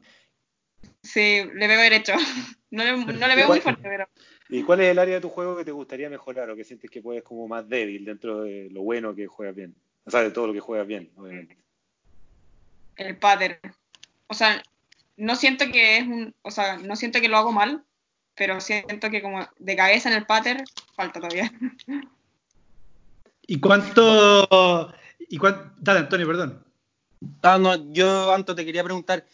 [1.03, 2.13] Sí, le pego derecho.
[2.69, 4.09] No le, no le pego muy fuerte, pero
[4.49, 6.91] ¿Y cuál es el área de tu juego que te gustaría mejorar o que sientes
[6.91, 9.73] que puedes como más débil dentro de lo bueno que juegas bien?
[10.03, 11.57] O sea, de todo lo que juegas bien, obviamente.
[12.97, 13.57] el pattern.
[14.27, 14.61] O sea,
[15.15, 17.85] no siento que es un, o sea, no siento que lo hago mal,
[18.37, 20.63] pero siento que como de cabeza en el pattern
[20.95, 21.51] falta todavía.
[23.47, 24.93] ¿Y cuánto...
[25.29, 25.71] Y cuánto...
[25.77, 26.63] Dale, Antonio, perdón.
[27.41, 29.25] Ah, no, yo, Anto, te quería preguntar,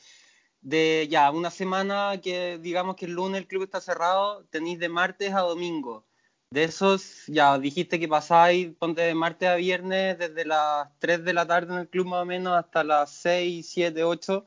[0.62, 4.90] de ya una semana que digamos que el lunes el club está cerrado, tenéis de
[4.90, 6.06] martes a domingo.
[6.50, 11.34] De esos, ya dijiste que pasáis, ponte de martes a viernes, desde las 3 de
[11.34, 14.46] la tarde en el club más o menos hasta las 6, 7, 8.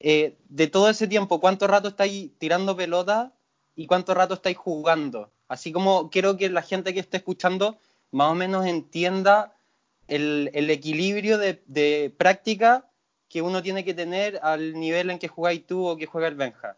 [0.00, 3.32] Eh, de todo ese tiempo, ¿cuánto rato estáis tirando pelota
[3.74, 5.30] y cuánto rato estáis jugando?
[5.48, 7.78] Así como quiero que la gente que esté escuchando
[8.10, 9.54] más o menos entienda
[10.08, 12.86] el, equilibrio de, práctica
[13.28, 16.34] que uno tiene que tener al nivel en que jugáis tú o que juega el
[16.34, 16.76] Benja.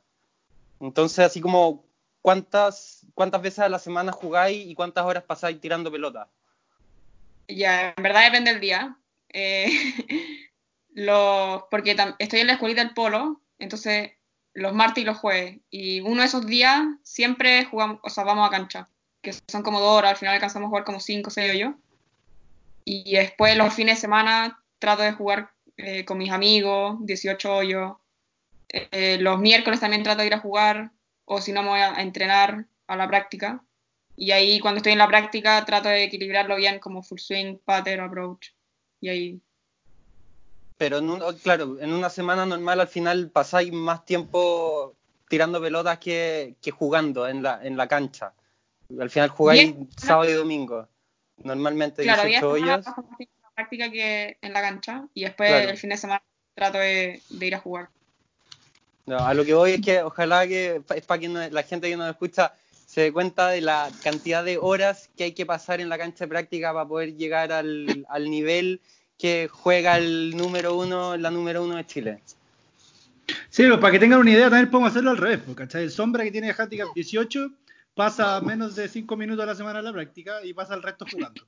[0.81, 1.85] Entonces, así como,
[2.23, 6.29] ¿cuántas, cuántas veces a la semana jugáis y cuántas horas pasáis tirando pelota?
[7.49, 8.97] Ya, en verdad depende del día.
[9.31, 9.69] Eh,
[10.95, 14.13] lo, porque estoy en la escuelita del polo, entonces
[14.55, 15.59] los martes y los jueves.
[15.71, 18.89] Y uno de esos días siempre jugamos, o sea, vamos a cancha,
[19.21, 21.75] que son como dos horas, al final alcanzamos a jugar como cinco, seis hoyos.
[22.85, 27.97] Y después los fines de semana trato de jugar eh, con mis amigos, 18 hoyos.
[28.69, 30.93] Eh, los miércoles también trato de ir a jugar,
[31.25, 33.63] o si no me voy a entrenar a la práctica.
[34.17, 38.03] Y ahí cuando estoy en la práctica trato de equilibrarlo bien como full swing, pattern,
[38.03, 38.51] approach.
[39.01, 39.41] Y ahí
[40.77, 44.95] Pero en un- claro, en una semana normal al final pasáis más tiempo
[45.29, 48.33] tirando pelotas que, que jugando en la, en la cancha.
[48.99, 49.89] Al final jugáis Bien.
[49.97, 50.89] sábado y domingo.
[51.43, 52.85] Normalmente Claro, 18 días de semana hoyos.
[52.87, 55.09] paso más tiempo en la práctica que en la cancha.
[55.15, 55.71] Y después Claro.
[55.71, 56.23] el fin de semana
[56.55, 57.89] trato de, de ir a jugar.
[59.07, 61.89] No, a lo que voy es que ojalá que es para que no- la gente
[61.91, 62.55] que nos escucha
[62.87, 66.25] se dé cuenta de la cantidad de horas que hay que pasar en la cancha
[66.25, 68.81] de práctica para poder llegar al, al nivel
[69.25, 72.21] que juega el número uno, la número uno de Chile.
[73.49, 75.85] Sí, pero para que tengan una idea, también podemos hacerlo al revés, pues, ¿cachai?
[75.85, 77.51] El sombra que tiene handicap 18
[77.95, 81.07] pasa menos de 5 minutos a la semana en la práctica y pasa el resto
[81.11, 81.41] jugando.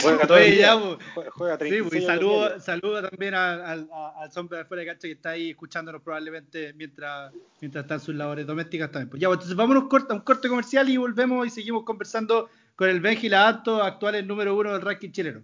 [0.00, 0.66] Juega todo el día.
[0.76, 0.98] ya, pues.
[1.26, 4.86] Jue- Juega Sí, 36 pues, y horas saludo, también al, al- sombra de fuera de
[4.86, 9.08] cancha que está ahí escuchándonos probablemente mientras, mientras están sus labores domésticas también.
[9.10, 12.48] Pues ya, pues, entonces vámonos corta, a un corte comercial y volvemos y seguimos conversando
[12.76, 15.42] con el Benji Ladanto, actual el número uno del ranking chileno.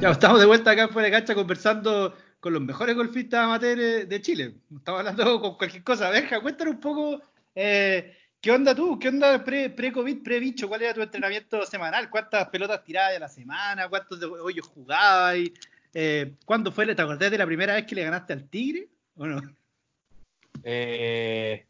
[0.00, 4.20] Ya, estamos de vuelta acá fuera de cancha conversando con los mejores golfistas amateurs de
[4.22, 4.54] Chile.
[4.74, 6.08] Estamos hablando con cualquier cosa.
[6.08, 7.20] Benja, cuéntanos un poco
[7.54, 12.48] eh, qué onda tú, qué onda pre- pre-COVID, pre-bicho, cuál era tu entrenamiento semanal, cuántas
[12.48, 15.52] pelotas tirabas a la semana, cuántos hoyos jugabas, y,
[15.92, 18.88] eh, cuándo fue, ¿te acordás de la primera vez que le ganaste al Tigre?
[19.16, 19.42] ¿O no?
[20.64, 21.66] Eh,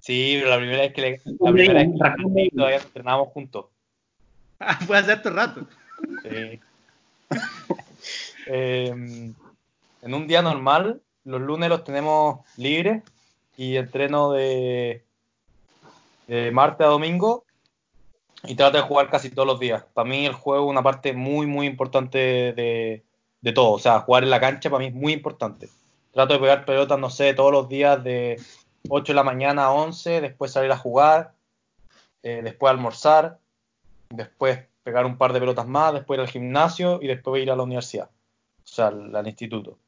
[0.00, 3.66] sí, pero la primera vez que le, la primera vez que todavía entrenábamos juntos.
[4.60, 5.68] Ah, fue hace harto rato.
[6.24, 6.58] Sí.
[8.50, 13.02] Eh, en un día normal, los lunes los tenemos libres
[13.58, 15.04] y entreno de,
[16.28, 17.44] de martes a domingo
[18.44, 19.84] y trato de jugar casi todos los días.
[19.92, 23.04] Para mí el juego es una parte muy, muy importante de,
[23.40, 23.72] de todo.
[23.72, 25.68] O sea, jugar en la cancha para mí es muy importante.
[26.12, 28.40] Trato de pegar pelotas, no sé, todos los días de
[28.88, 31.34] 8 de la mañana a 11, después salir a jugar,
[32.22, 33.38] eh, después almorzar,
[34.08, 37.56] después pegar un par de pelotas más, después ir al gimnasio y después ir a
[37.56, 39.78] la universidad, o sea, al, al instituto.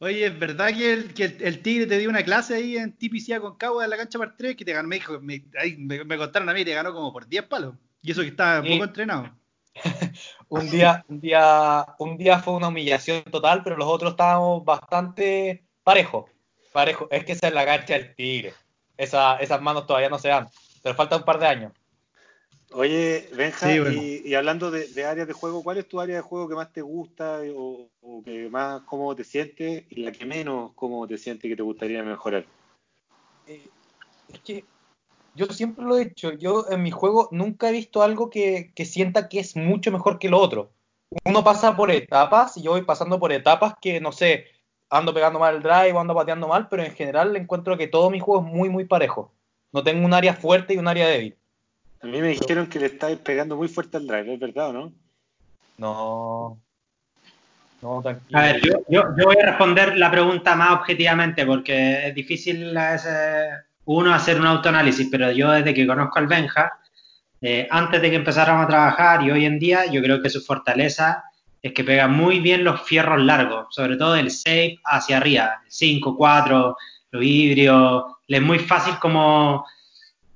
[0.00, 2.92] Oye, ¿es verdad que el, que el, el Tigre te dio una clase ahí en
[2.92, 6.52] TPC con en la cancha par 3 que te ganó, me, me, me contaron a
[6.52, 7.76] mí, te ganó como por 10 palos?
[8.02, 8.72] Y eso que estaba Sí.
[8.72, 9.30] poco entrenado.
[10.48, 15.64] Un día, un día, un día fue una humillación total, pero los otros estábamos bastante
[15.82, 16.26] parejos.
[16.72, 17.08] Parejo.
[17.10, 18.52] Es que esa es la cancha del tigre.
[18.96, 20.48] Esa, esas manos todavía no se dan.
[20.82, 21.72] Pero falta un par de años.
[22.76, 24.02] Oye, Benja, Sí, bueno.
[24.02, 26.56] y, y hablando de, de áreas de juego, ¿cuál es tu área de juego que
[26.56, 31.06] más te gusta o, o que más cómodo te sientes y la que menos cómodo
[31.06, 32.44] te sientes que te gustaría mejorar?
[33.46, 33.70] Eh,
[34.32, 34.64] es que
[35.34, 38.84] yo siempre lo he dicho, yo en mi juego nunca he visto algo que, que
[38.84, 40.70] sienta que es mucho mejor que lo otro.
[41.26, 44.46] Uno pasa por etapas y yo voy pasando por etapas que, no sé,
[44.90, 48.10] ando pegando mal el drive o ando pateando mal, pero en general encuentro que todo
[48.10, 49.32] mi juego es muy, muy parejo.
[49.72, 51.36] No tengo un área fuerte y un área débil.
[52.04, 54.72] A mí me dijeron que le estáis pegando muy fuerte al drive, ¿es verdad o
[54.74, 54.92] no?
[55.78, 56.58] No.
[57.80, 58.38] No, tranquilo.
[58.38, 62.74] A ver, yo, yo, yo voy a responder la pregunta más objetivamente porque es difícil
[62.74, 63.12] veces
[63.86, 66.78] uno hacer un autoanálisis, pero yo desde que conozco al Benja,
[67.40, 70.42] eh, antes de que empezáramos a trabajar y hoy en día, yo creo que su
[70.42, 71.24] fortaleza
[71.62, 76.14] es que pega muy bien los fierros largos, sobre todo el 6 hacia arriba, 5,
[76.18, 76.76] 4,
[77.12, 79.64] los híbridos, le es muy fácil como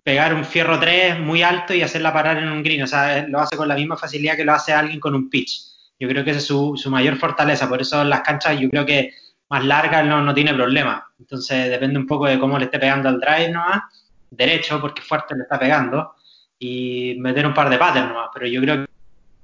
[0.09, 3.41] pegar un fierro 3 muy alto y hacerla parar en un green, o sea, lo
[3.41, 5.61] hace con la misma facilidad que lo hace alguien con un pitch.
[6.01, 8.71] Yo creo que esa es su, su mayor fortaleza, por eso en las canchas yo
[8.71, 9.13] creo que
[9.51, 11.13] más largas no, no tiene problema.
[11.19, 13.83] Entonces depende un poco de cómo le esté pegando al drive nomás,
[14.31, 16.15] derecho porque fuerte le está pegando,
[16.59, 18.87] y meter un par de patterns nomás, pero yo creo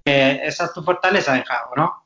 [0.03, 2.05] que esa es tu fortaleza, Benja, ¿o no?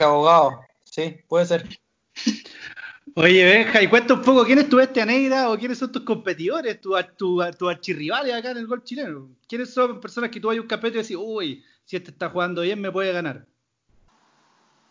[0.00, 0.62] Abogado.
[0.82, 1.68] Sí, puede ser.
[3.14, 6.02] Oye, Benja, y cuenta un poco quién es tu bestia negra o quiénes son tus
[6.02, 9.28] competidores, tus tu, tu archirrivales acá en el gol chileno.
[9.48, 12.62] ¿Quiénes son personas que tú hay un campeonato y decís, uy, si este está jugando
[12.62, 13.44] bien me puede ganar?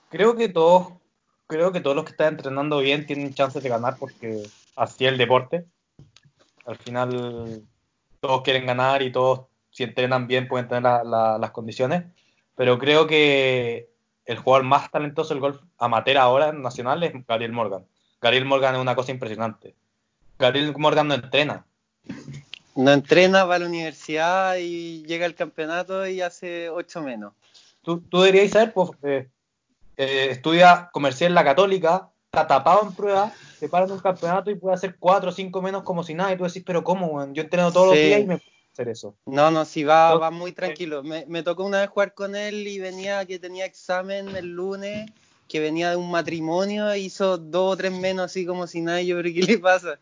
[0.10, 0.94] Creo que todos,
[1.48, 4.44] creo que todos los que están entrenando bien tienen chances de ganar porque
[4.76, 5.66] así es el deporte.
[6.66, 7.64] Al final
[8.20, 12.04] todos quieren ganar y todos si entrenan bien pueden tener la- la- las condiciones.
[12.56, 13.90] Pero creo que
[14.26, 17.86] el jugador más talentoso del golf amateur ahora nacional es Gabriel Morgan.
[18.22, 19.76] Gabriel Morgan es una cosa impresionante.
[20.38, 21.66] Gabriel Morgan no entrena.
[22.76, 27.34] No entrena, va a la universidad y llega al campeonato y hace 8 menos.
[27.82, 29.28] Tú, tú deberías saber, pues, eh,
[29.98, 34.52] eh, estudia comercial en la católica, está tapado en pruebas, se para en un campeonato
[34.52, 36.32] y puede hacer 4 o 5 menos como si nada.
[36.32, 37.34] Y tú decís, pero ¿cómo, weón?
[37.34, 37.96] Yo entreno todos Sí.
[37.96, 39.16] los días y me puedo hacer eso.
[39.26, 41.04] No, no, sí, va, va muy tranquilo.
[41.04, 45.12] Me, me tocó una vez jugar con él y venía que tenía examen el lunes,
[45.52, 49.02] que venía de un matrimonio, hizo dos o tres menos así como si nada.
[49.02, 50.00] y Yo, pero ¿qué le pasa?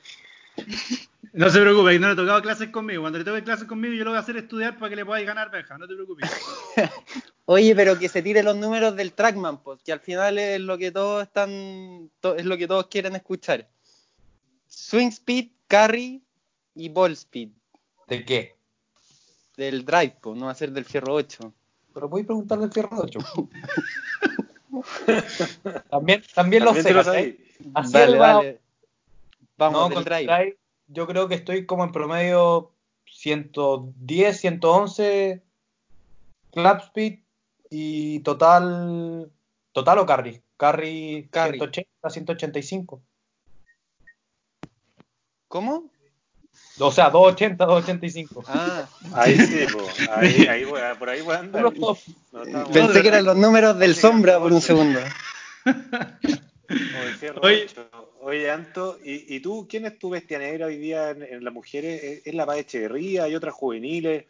[1.33, 3.01] No se preocupe, no le he tocado clases conmigo.
[3.01, 5.25] Cuando le toque clases conmigo, yo lo voy a hacer estudiar para que le podáis
[5.25, 5.77] ganar, Benja.
[5.79, 6.29] No te preocupes.
[7.45, 10.77] Oye, pero que se tire los números del Trackman, pues, que al final es lo
[10.77, 13.67] que todos están, to- es lo que todos quieren escuchar.
[14.67, 16.21] Swing speed, carry
[16.75, 17.49] y ball speed
[18.07, 18.55] ¿De qué?
[19.57, 21.51] del drive, pues, no va a ser del fierro 8.
[21.91, 23.19] Pero voy a preguntarle al fierro 8.
[25.89, 27.03] también, también lo También sé.
[27.03, 27.35] sabéis.
[27.73, 28.59] Así Dale, es, va- dale.
[29.57, 30.23] Vamos, no, con drive.
[30.25, 32.71] drive, yo creo que estoy como en promedio
[33.05, 35.43] 110, 111
[36.51, 37.19] clap speed
[37.69, 39.31] y total
[39.71, 41.57] total o carry, carry, Carry.
[41.59, 43.01] 180, 185.
[45.47, 45.91] ¿Cómo?
[46.79, 48.43] O sea, 280, 285.
[48.47, 49.85] Ah, Ahí sí, po.
[50.11, 51.61] Ahí, ahí voy a- por ahí voy a andar.
[52.31, 54.99] No, estamos- pensé que eran los números del sombra por un segundo.
[58.21, 58.51] Oye.
[58.51, 62.03] Anto, ¿y, y tú quién es tu bestia negra hoy día en, en las mujeres?
[62.03, 63.23] ¿Es, es la Paz Echeverría?
[63.23, 64.25] ¿Hay otras juveniles?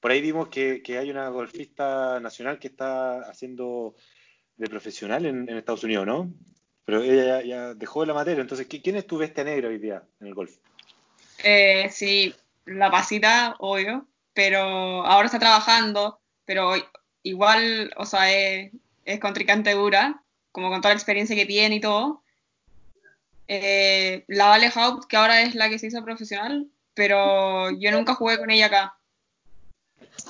[0.00, 3.94] Por ahí vimos que, que hay una golfista nacional que está haciendo
[4.56, 6.32] de profesional en, en Estados Unidos, ¿no?
[6.84, 9.78] Pero ella ya, ya dejó la materia, entonces, ¿qui- ¿quién es tu bestia negra hoy
[9.78, 10.56] día en el golf?
[11.42, 16.72] Eh, sí, la pasita, obvio, pero ahora está trabajando, pero
[17.22, 18.72] igual, o sea, es,
[19.04, 20.22] es contrincante dura,
[20.52, 22.22] como con toda la experiencia que tiene y todo.
[23.48, 28.14] Eh, la Vale Haupt, que ahora es la que se hizo profesional, pero yo nunca
[28.14, 28.98] jugué con ella acá,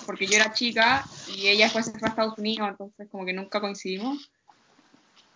[0.05, 3.33] porque yo era chica y ella después se fue a Estados Unidos, entonces como que
[3.33, 4.31] nunca coincidimos.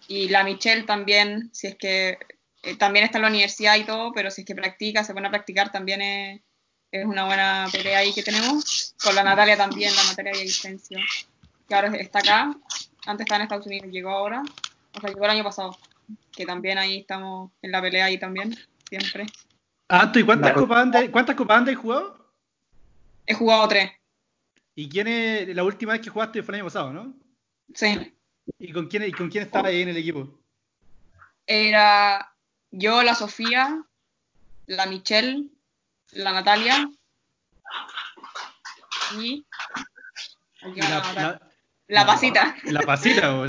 [0.09, 2.18] Y la Michelle también, si es que
[2.62, 5.28] eh, también está en la universidad y todo, pero si es que practica, se pone
[5.28, 6.40] a practicar, también es,
[6.92, 8.94] es una buena pelea ahí que tenemos.
[9.02, 10.98] Con la Natalia también, la Natalia Villavicencio,
[11.68, 12.54] que ahora está acá,
[13.06, 14.42] antes estaba en Estados Unidos, llegó ahora,
[14.94, 15.76] o sea, llegó el año pasado,
[16.32, 18.56] que también ahí estamos en la pelea ahí también,
[18.88, 19.26] siempre.
[19.88, 22.32] Anto, ¿y cuántas copas andas, cuántas copas andas has jugado?
[23.26, 23.90] He jugado tres,
[24.74, 27.14] ¿Y quién es la última vez que jugaste fue el año pasado, no?
[27.74, 28.14] sí.
[28.58, 30.40] ¿Y con quién, y con quién estabas ahí en el equipo?
[31.46, 32.29] Era
[32.70, 33.83] yo, la Sofía,
[34.66, 35.44] la Michelle,
[36.12, 36.88] la Natalia
[39.18, 39.44] y...
[40.62, 41.40] aquí La, la la-
[41.88, 42.54] La pasita.
[42.64, 43.30] la pasita,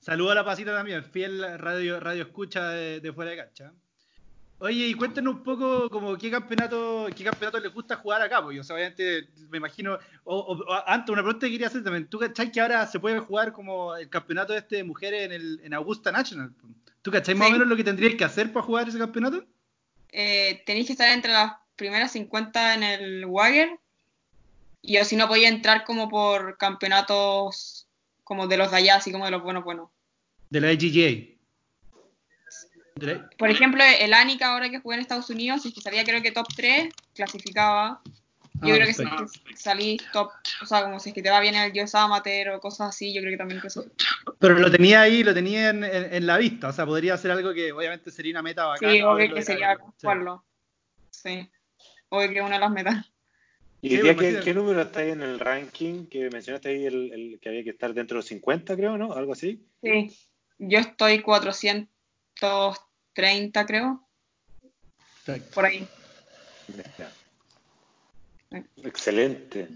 [0.00, 3.72] saluda a la pasita también, fiel radio, radio escucha de, de fuera de cancha.
[4.62, 8.60] Oye, y cuéntenos un poco como qué campeonato, qué campeonato les gusta jugar acá, porque
[8.60, 12.52] o sea, obviamente me imagino, o, antes una pregunta que quería hacer también, ¿tú cachai
[12.52, 16.12] que ahora se puede jugar como el campeonato este de mujeres en, el, en Augusta
[16.12, 16.52] National?
[17.00, 19.46] ¿Tú cachai más o menos lo que tendríais que hacer para jugar ese campeonato?
[20.12, 23.78] Eh, tenéis que estar entre las primeras 50 en el Wire
[24.82, 27.86] y o si no podía entrar como por campeonatos
[28.24, 29.88] como de los de allá, así como de los buenos buenos.
[30.50, 31.39] De la IGGA.
[33.38, 36.22] Por ejemplo, el Anica ahora que jugué en Estados Unidos, si es que salía creo
[36.22, 38.00] que top 3, clasificaba.
[38.62, 40.30] Yo Ah, creo que si es que salís top,
[40.62, 43.14] o sea, como si es que te va bien el US Amateur o cosas así,
[43.14, 43.86] yo creo que también que eso.
[44.38, 47.30] Pero lo tenía ahí, lo tenía en, en- en la vista, o sea, podría ser
[47.30, 48.92] algo que obviamente sería una meta bacana.
[48.92, 49.84] Sí, obvio que sería cara.
[49.86, 49.92] Sí.
[50.02, 50.44] jugarlo.
[51.10, 51.48] Sí.
[52.10, 53.12] Obvio que es una de las metas.
[53.82, 57.40] ¿Y Sí, me qué, número está ahí en el ranking que mencionaste ahí, el, el
[57.40, 59.14] que había que estar dentro de los 50, creo, ¿no?
[59.14, 59.66] Algo así.
[59.82, 60.14] Sí.
[60.58, 61.22] Yo estoy
[63.14, 64.06] 430, creo,
[65.54, 65.86] por ahí.
[68.82, 69.68] Excelente.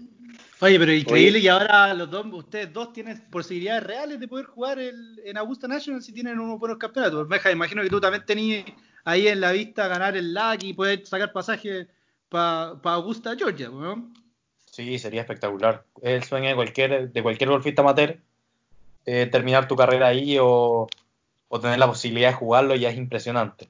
[0.61, 1.41] Oye, pero increíble Oye.
[1.41, 5.67] que ahora los dos, ustedes dos tienen posibilidades reales de poder jugar el- en Augusta
[5.67, 7.27] National si tienen unos buenos campeonatos.
[7.27, 8.65] Meja, imagino que tú también tenías
[9.03, 11.87] ahí en la vista ganar el LAC y poder sacar pasaje
[12.29, 14.11] para Augusta, Georgia, ¿no?
[14.71, 15.85] Sí, sería espectacular.
[16.01, 18.17] Es el sueño de cualquier, de cualquier golfista amateur
[19.05, 20.87] eh, terminar tu carrera ahí o,
[21.47, 23.69] o tener la posibilidad de jugarlo ya es impresionante.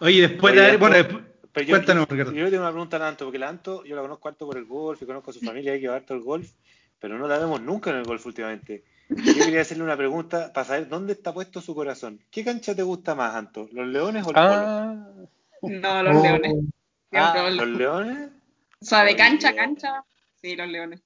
[0.00, 2.32] Oye, después Oye, de bueno, después- Pero yo, Cuéntanos, yo, Ricardo.
[2.32, 4.64] yo tengo una pregunta a Anto, porque la Anto yo la conozco harto por el
[4.64, 6.50] golf y conozco a su familia, hay que va harto el golf,
[6.98, 8.84] pero no la vemos nunca en el golf últimamente.
[9.10, 12.18] Yo quería hacerle una pregunta para saber dónde está puesto su corazón.
[12.30, 13.68] ¿Qué cancha te gusta más, Anto?
[13.72, 14.46] ¿Los leones o el polo?
[14.48, 14.94] Ah,
[15.62, 16.22] No, los Oh.
[16.22, 16.54] leones.
[17.12, 18.30] Ah, los ¿Los leones.
[18.80, 20.02] O sea, de cancha a cancha,
[20.40, 21.02] sí, los leones.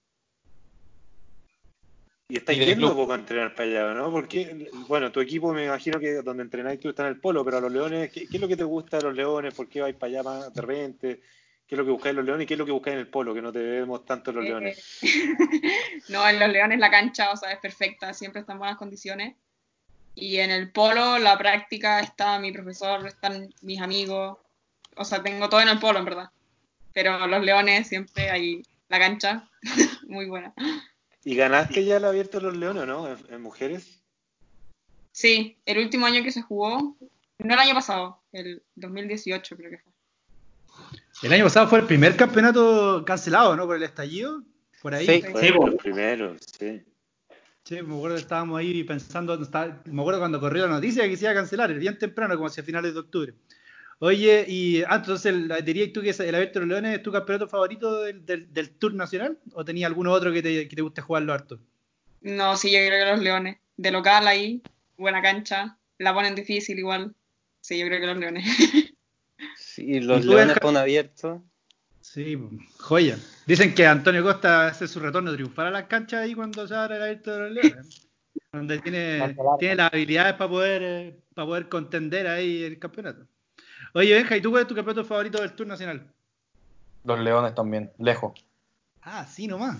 [2.29, 4.11] Y estáis Y yendo poco a entrenar para allá, ¿no?
[4.11, 7.59] Porque, bueno, tu equipo me imagino que donde entrenáis tú está en el polo, pero
[7.59, 9.55] a los leones, ¿qué, qué es lo que te gusta de los leones?
[9.55, 11.21] ¿Por qué vais para allá más de repente?
[11.67, 13.01] ¿Qué es lo que buscáis en los leones y qué es lo que buscáis en
[13.01, 13.35] el polo?
[13.35, 15.01] Que no te vemos tanto en los Eh, leones.
[16.09, 19.35] no, en los Leones la cancha, o sea, es perfecta, siempre está en buenas condiciones.
[20.15, 24.39] Y en el polo, la práctica, está mi profesor, están mis amigos.
[24.97, 26.31] O sea, tengo todo en el polo, en verdad.
[26.93, 29.49] Pero los Leones siempre hay la cancha,
[30.09, 30.55] muy buena.
[31.27, 33.09] ¿Y ganaste ya el abierto de los leones, no?
[33.09, 34.01] En, en mujeres.
[35.11, 36.97] Sí, el último año que se jugó,
[37.39, 39.93] no el año pasado, el 2018 creo que fue.
[41.25, 43.67] El año pasado fue el primer campeonato cancelado, ¿no?
[43.67, 44.45] Por el estallido.
[44.81, 45.05] Por ahí.
[45.05, 45.23] Sí.
[45.33, 46.85] Fue Sí, los primeros, sí.
[47.65, 49.37] Sí, me acuerdo que estábamos ahí pensando,
[49.87, 52.63] me acuerdo cuando corrió la noticia que se iba a cancelar, bien temprano, como hacia
[52.63, 53.35] finales de octubre.
[53.99, 57.11] Oye, y ah, entonces el- dirías tú que el Abierto de los Leones es tu
[57.11, 60.83] campeonato favorito del, del- del Tour Nacional o tenías alguno otro que te, que te
[60.83, 61.59] guste jugarlo harto?
[62.21, 63.57] No, sí, yo creo que los Leones.
[63.77, 64.63] De local ahí,
[64.97, 67.15] buena cancha, la ponen difícil igual.
[67.61, 68.45] Sí, yo creo que los Leones.
[69.57, 71.45] Sí, los ¿Y tú, leones con abierto.
[72.01, 72.39] Sí,
[72.79, 73.19] joya.
[73.47, 76.97] Dicen que Antonio Costa hace su retorno triunfal a las canchas ahí cuando se abre
[76.97, 78.09] el Abierto de los Leones.
[78.53, 83.27] Donde tiene, tiene las habilidades para poder, eh, para poder contender ahí el campeonato.
[83.93, 86.07] Oye, Benja, ¿y tú cuál es tu campeonato favorito del Tour Nacional?
[87.05, 88.33] Los leones también, lejos.
[89.03, 89.79] Ah, sí, nomás.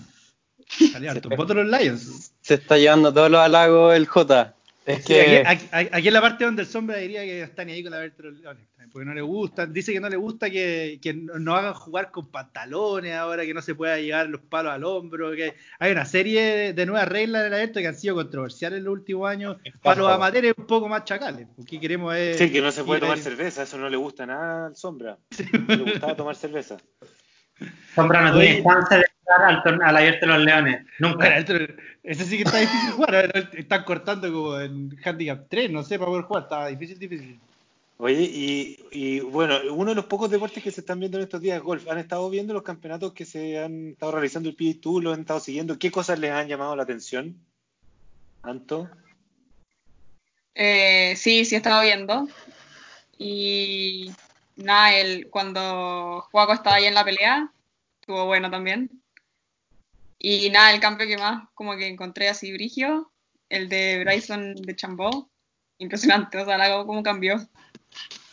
[0.91, 2.31] Salió harto los Lions.
[2.41, 4.55] Se está llevando todos los halagos el J.
[4.87, 7.65] Es Sí, que aquí, aquí- aquí en la parte donde el sombra diría que está
[7.65, 8.63] ni ahí con la de Leones.
[8.89, 12.31] Porque no le gusta, dice que no le gusta que, que no hagan jugar con
[12.31, 16.41] pantalones ahora, que no se pueda llevar los palos al hombro, que hay una serie
[16.41, 19.57] de, de nuevas reglas del abierto que han sido controversiales en los últimos años.
[19.83, 21.47] Para los amateurs un poco más chacales.
[21.53, 24.67] Porque queremos es Sí, que no se puede tomar cerveza, eso no le gusta nada
[24.67, 25.17] al sombra.
[25.67, 26.77] No le gustaba tomar cerveza.
[27.93, 30.85] Sombra no tiene chance de al, torneo- al abierto de los leones.
[30.99, 31.37] Nunca.
[31.37, 33.31] ese sí que está difícil jugar.
[33.53, 36.43] Están cortando como en handicap 3, no sé, para poder jugar.
[36.43, 37.39] Está difícil, difícil.
[37.99, 41.41] Oye, y, y, bueno, uno de los pocos deportes que se están viendo en estos
[41.41, 41.87] días es golf.
[41.89, 45.03] ¿Han estado viendo los campeonatos que se han estado realizando el PGA Tour?
[45.03, 45.79] ¿Los han estado siguiendo?
[45.79, 47.35] ¿Qué cosas les han llamado la atención?
[48.43, 48.87] Anto.
[50.53, 52.27] Eh, sí, sí he estado viendo.
[53.17, 54.11] Y
[54.55, 57.51] nada, el, cuando Juaco estaba ahí en la pelea,
[57.99, 58.91] estuvo bueno también.
[60.19, 63.11] Y nada, el cambio que más como que encontré así brigio,
[63.49, 65.29] el de Bryson de Chambó,
[65.77, 67.37] impresionante, o sea, la cómo cambió.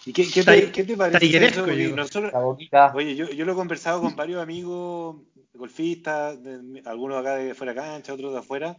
[0.06, 1.64] ¿Y qué, qué te, qué te parece eso?
[1.66, 1.96] Digo.
[1.96, 2.92] nosotros- la boquita.
[2.94, 5.22] Oye, yo, yo lo he conversado con varios amigos
[5.54, 8.76] golfistas, de- algunos acá de fuera de cancha, otros de afuera,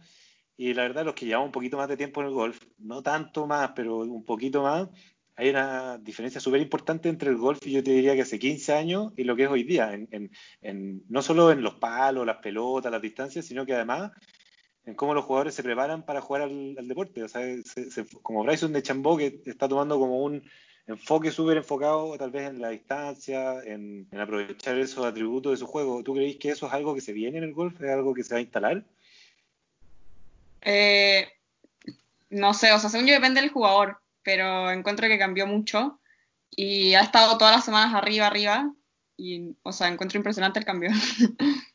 [0.56, 3.02] y la verdad, los que llevamos un poquito más de tiempo en el golf, no
[3.02, 4.88] tanto más, pero un poquito más,
[5.36, 9.12] hay una diferencia súper importante entre el golf yo te diría que hace 15 años
[9.16, 9.92] y lo que es hoy día,
[11.08, 14.12] no solo en los palos, las pelotas, las distancias, sino que además
[14.86, 17.22] en cómo los jugadores se preparan para jugar al, deporte.
[17.22, 20.42] O sea, se- se- como Bryson de Chambó, que está tomando como un
[20.86, 25.66] enfoque súper enfocado tal vez en la distancia, en, en aprovechar esos atributos de su
[25.66, 26.02] juego.
[26.04, 27.80] ¿Tú creéis que eso es algo que se viene en el golf?
[27.82, 28.84] ¿Es algo que se va a instalar?
[30.62, 31.28] Eh,
[32.30, 36.00] no sé, o sea, según yo depende del jugador, pero encuentro que cambió mucho
[36.50, 38.74] y ha estado todas las semanas arriba, arriba,
[39.16, 40.90] y, o sea, encuentro impresionante el cambio.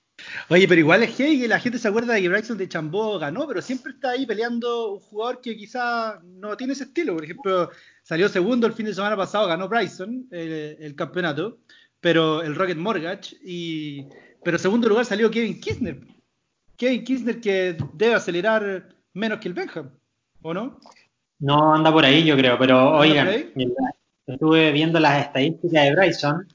[0.49, 3.47] Oye, pero igual es que la gente se acuerda de que Bryson de Chambó ganó,
[3.47, 7.15] pero siempre está ahí peleando un jugador que quizá no tiene ese estilo.
[7.15, 7.71] Por ejemplo,
[8.03, 11.57] salió segundo el fin de semana pasado, ganó Bryson eh, el campeonato,
[12.01, 14.07] pero el Rocket Mortgage, y
[14.43, 16.01] pero segundo lugar salió Kevin Kisner.
[16.75, 19.89] Kevin Kisner que debe acelerar menos que el Benham,
[20.41, 20.79] ¿o no?
[21.41, 23.29] No anda por ahí, yo creo, pero ¿Anda oigan,
[24.27, 26.47] estuve viendo las estadísticas de Bryson.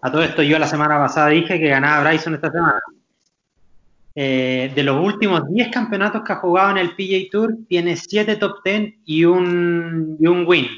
[0.00, 2.80] A todo esto, yo la semana pasada dije que ganaba Bryson esta semana.
[4.14, 8.36] Eh, de los últimos 10 campeonatos que ha jugado en el PGA Tour, tiene 7
[8.36, 10.68] top 10 y un, y un win.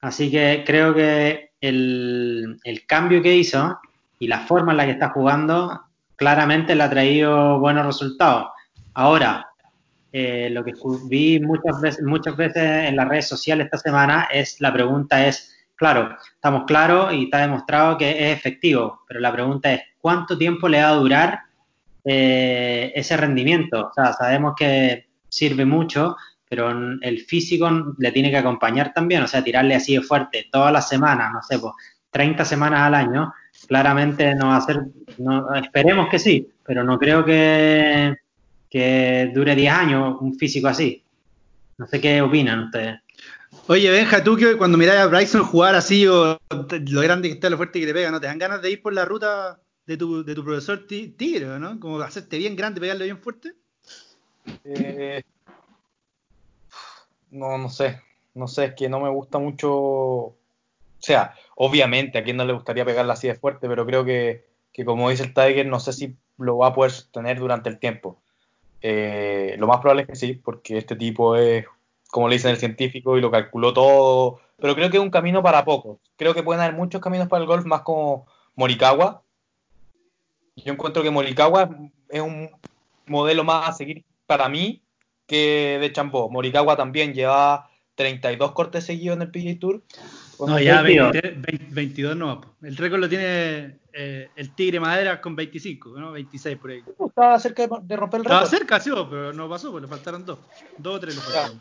[0.00, 3.78] Así que creo que el, el cambio que hizo
[4.18, 5.80] y la forma en la que está jugando
[6.16, 8.48] claramente le ha traído buenos resultados.
[8.94, 9.51] Ahora,
[10.12, 10.74] eh, lo que
[11.08, 15.56] vi muchas veces, muchas veces en las redes sociales esta semana es la pregunta es,
[15.74, 20.68] claro, estamos claros y está demostrado que es efectivo, pero la pregunta es, ¿cuánto tiempo
[20.68, 21.40] le va a durar
[22.04, 23.88] eh, ese rendimiento?
[23.88, 29.26] O sea, sabemos que sirve mucho, pero el físico le tiene que acompañar también, o
[29.26, 31.72] sea, tirarle así de fuerte todas las semanas, no sé, pues
[32.10, 33.32] 30 semanas al año,
[33.66, 34.82] claramente no va a ser,
[35.16, 38.14] no, esperemos que sí, pero no creo que,
[38.72, 41.04] que dure 10 años un físico así.
[41.76, 43.00] No sé qué opinan ustedes.
[43.66, 47.50] Oye, Benja, tú que cuando miras a Bryson jugar así o lo grande que está,
[47.50, 49.98] lo fuerte que te pega, ¿no te dan ganas de ir por la ruta de
[49.98, 51.78] tu, de tu profesor Ti- Tigre, ¿no?
[51.78, 53.52] Como hacerte bien grande, pegarle bien fuerte.
[54.64, 55.22] Eh,
[57.30, 58.00] no, no sé.
[58.34, 59.70] No sé, es que no me gusta mucho.
[59.70, 60.36] O
[60.98, 64.86] sea, obviamente a quien no le gustaría pegarla así de fuerte, pero creo que, que
[64.86, 68.21] como dice el Tiger, no sé si lo va a poder sostener durante el tiempo.
[68.82, 71.64] Eh, lo más probable es que sí, porque este tipo es,
[72.10, 74.40] como le dicen el científico, y lo calculó todo.
[74.58, 75.98] Pero creo que es un camino para pocos.
[76.16, 78.26] Creo que pueden haber muchos caminos para el golf, más como
[78.56, 79.22] Morikawa.
[80.56, 81.70] Yo encuentro que Morikawa
[82.08, 82.50] es un
[83.06, 84.82] modelo más a seguir para mí
[85.26, 86.28] que de Chambó.
[86.28, 89.82] Morikawa también lleva 32 cortes seguidos en el PGA Tour.
[90.38, 91.12] No, ya 22.
[91.12, 92.40] 23, 20 22 no.
[92.62, 96.12] El récord lo tiene eh, el Tigre Madera con 25, ¿no?
[96.12, 96.82] 26 por ahí.
[97.06, 98.58] Estaba cerca de, romper el Estaba récord.
[98.58, 100.38] cerca, sí, pero no pasó, pues le faltaron dos.
[100.78, 101.60] Dos o tres le faltaron.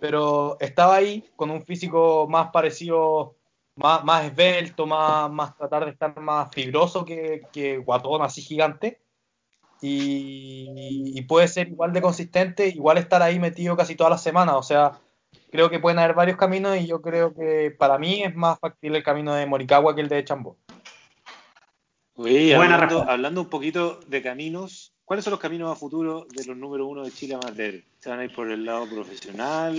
[0.00, 3.36] pero estaba ahí con un físico más parecido,
[3.76, 9.00] más, más esbelto, más, más tratar de estar más fibroso que, que guatón así gigante.
[9.80, 14.54] Y, y puede ser igual de consistente, igual estar ahí metido casi todas las semanas.
[14.56, 14.92] O sea,
[15.52, 18.96] creo que pueden haber varios caminos y yo creo que para mí es más factible
[18.98, 20.56] el camino de Morikawa que el de Chambó.
[22.14, 23.12] Oye, Buena hablando, respuesta.
[23.12, 27.04] hablando un poquito de caminos, ¿cuáles son los caminos a futuro de los número uno
[27.04, 27.84] de Chile Amateur?
[28.00, 29.76] ¿Se van a ir por el lado profesional?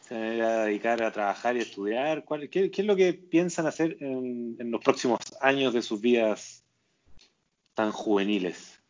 [0.00, 2.24] ¿Se van a ir a dedicar a trabajar y estudiar?
[2.24, 6.00] ¿Cuál- qué, qué es lo que piensan hacer en, en los próximos años de sus
[6.00, 6.64] vidas
[7.74, 8.80] tan juveniles?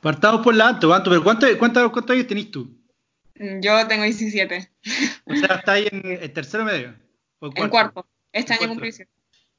[0.00, 2.75] Partamos por la Anto, Anto, pero ¿cuántos cuánto, cuántos años tenés tú?
[3.38, 4.68] Yo tengo 17.
[5.26, 6.94] O sea, ¿estás ahí en, en tercero medio?
[7.38, 8.06] ¿O En cuarto.
[8.32, 8.68] Este En año cuarto.
[8.74, 9.10] cumplí 17.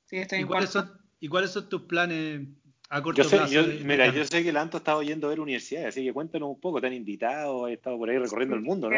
[0.05, 0.89] Sí, estoy ¿Y en cuáles, cuarto.
[0.93, 2.41] son, ¿Y cuáles son tus planes
[2.89, 3.53] a corto Yo sé, plazo?
[3.53, 6.03] yo, de- de mira, yo sé que el Anto estaba yendo a ver universidades, así
[6.05, 8.97] que cuéntanos un poco, te han invitado, has estado por ahí recorriendo el mundo, ¿no?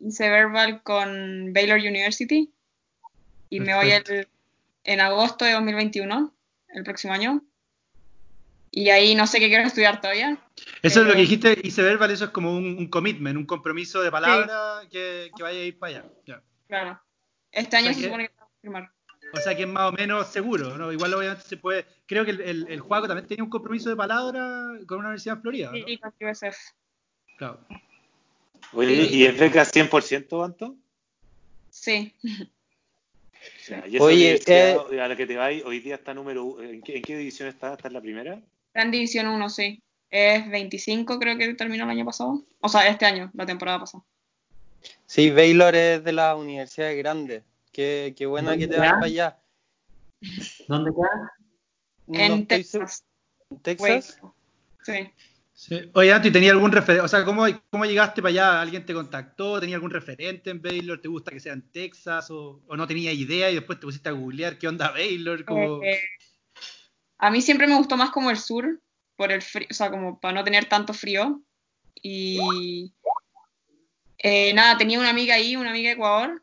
[0.00, 2.52] Hice verbal con Baylor University
[3.48, 4.28] y me voy el-
[4.84, 6.34] en agosto de 2021,
[6.68, 7.42] el próximo año.
[8.74, 10.38] Y ahí no sé qué quiero estudiar todavía.
[10.80, 14.00] Eso es lo que dijiste, hice verbal, eso es como un, un commitment, un compromiso
[14.02, 16.42] de palabra que, que vaya a ir para allá.
[16.68, 17.00] Claro.
[17.50, 18.90] Este año sea se que- supone que tengo que firmar.
[19.34, 20.90] O sea que es más o menos seguro, ¿no?
[20.92, 21.86] Igual obviamente se puede.
[22.06, 24.40] Creo que el, el, el Juaco también tenía un compromiso de palabra
[24.86, 25.86] con una universidad en Florida, ¿no?
[25.86, 26.56] Sí, con USF.
[27.38, 27.60] Claro.
[28.72, 29.16] Oye, Sí.
[29.18, 30.76] ¿y es beca 100%, Anto?
[31.70, 32.14] Sí.
[32.24, 36.62] O sea, y esa Oye, universidad a la que te vas hoy día está número
[36.62, 37.72] ¿en qué, en qué división está?
[37.74, 38.40] ¿Está en la primera?
[38.72, 39.82] Está en División 1, sí.
[40.08, 42.42] Es 25, creo que terminó el año pasado.
[42.60, 44.02] O sea, este año, la temporada pasada.
[45.04, 47.42] Sí, Baylor es de las universidades grandes.
[47.70, 49.38] Qué, qué buena que te vas para allá.
[50.68, 51.32] ¿Dónde queda?
[52.06, 52.46] No en.
[52.46, 53.04] Texas.
[53.50, 54.18] ¿En Texas?
[54.84, 55.10] Sí.
[55.52, 55.90] Sí.
[55.92, 57.04] Oye, Anto, ¿y tenía algún referente?
[57.04, 58.60] O sea, ¿cómo, ¿cómo llegaste para allá?
[58.62, 59.60] ¿Alguien te contactó?
[59.60, 60.98] ¿Tenía algún referente en Baylor?
[61.00, 62.30] ¿Te gusta que sea en Texas?
[62.30, 65.44] ¿O, o no tenía idea y después te pusiste a googlear qué onda Baylor?
[65.44, 65.82] Como...
[65.82, 66.00] Eh,
[67.22, 68.82] a mí siempre me gustó más como el sur,
[69.14, 71.40] por el frío, o sea, como para no tener tanto frío.
[72.02, 72.92] Y
[74.18, 76.42] eh, nada, tenía una amiga ahí, una amiga de Ecuador,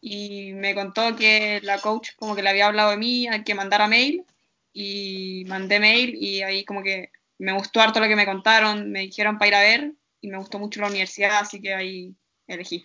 [0.00, 3.86] y me contó que la coach como que le había hablado de mí, que mandara
[3.86, 4.24] mail,
[4.72, 9.02] y mandé mail, y ahí como que me gustó harto lo que me contaron, me
[9.02, 12.16] dijeron para ir a ver, y me gustó mucho la universidad, así que ahí
[12.48, 12.84] elegí.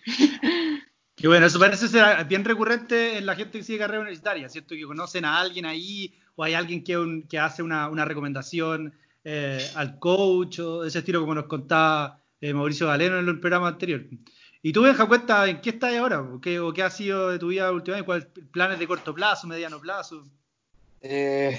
[1.16, 4.74] Que bueno, eso parece ser bien recurrente en la gente que sigue carrera universitaria, ¿cierto?
[4.74, 9.98] Que conocen a alguien ahí o hay alguien que, hace una, una recomendación eh, al
[9.98, 14.02] coach o ese estilo como nos contaba eh, Mauricio Galeno en el programa anterior.
[14.62, 17.38] Y tú, Benja, cuenta en qué estás ahora, o qué, o qué ha sido de
[17.38, 20.24] tu vida últimamente, cuáles planes de corto plazo, mediano plazo.
[21.00, 21.58] Eh,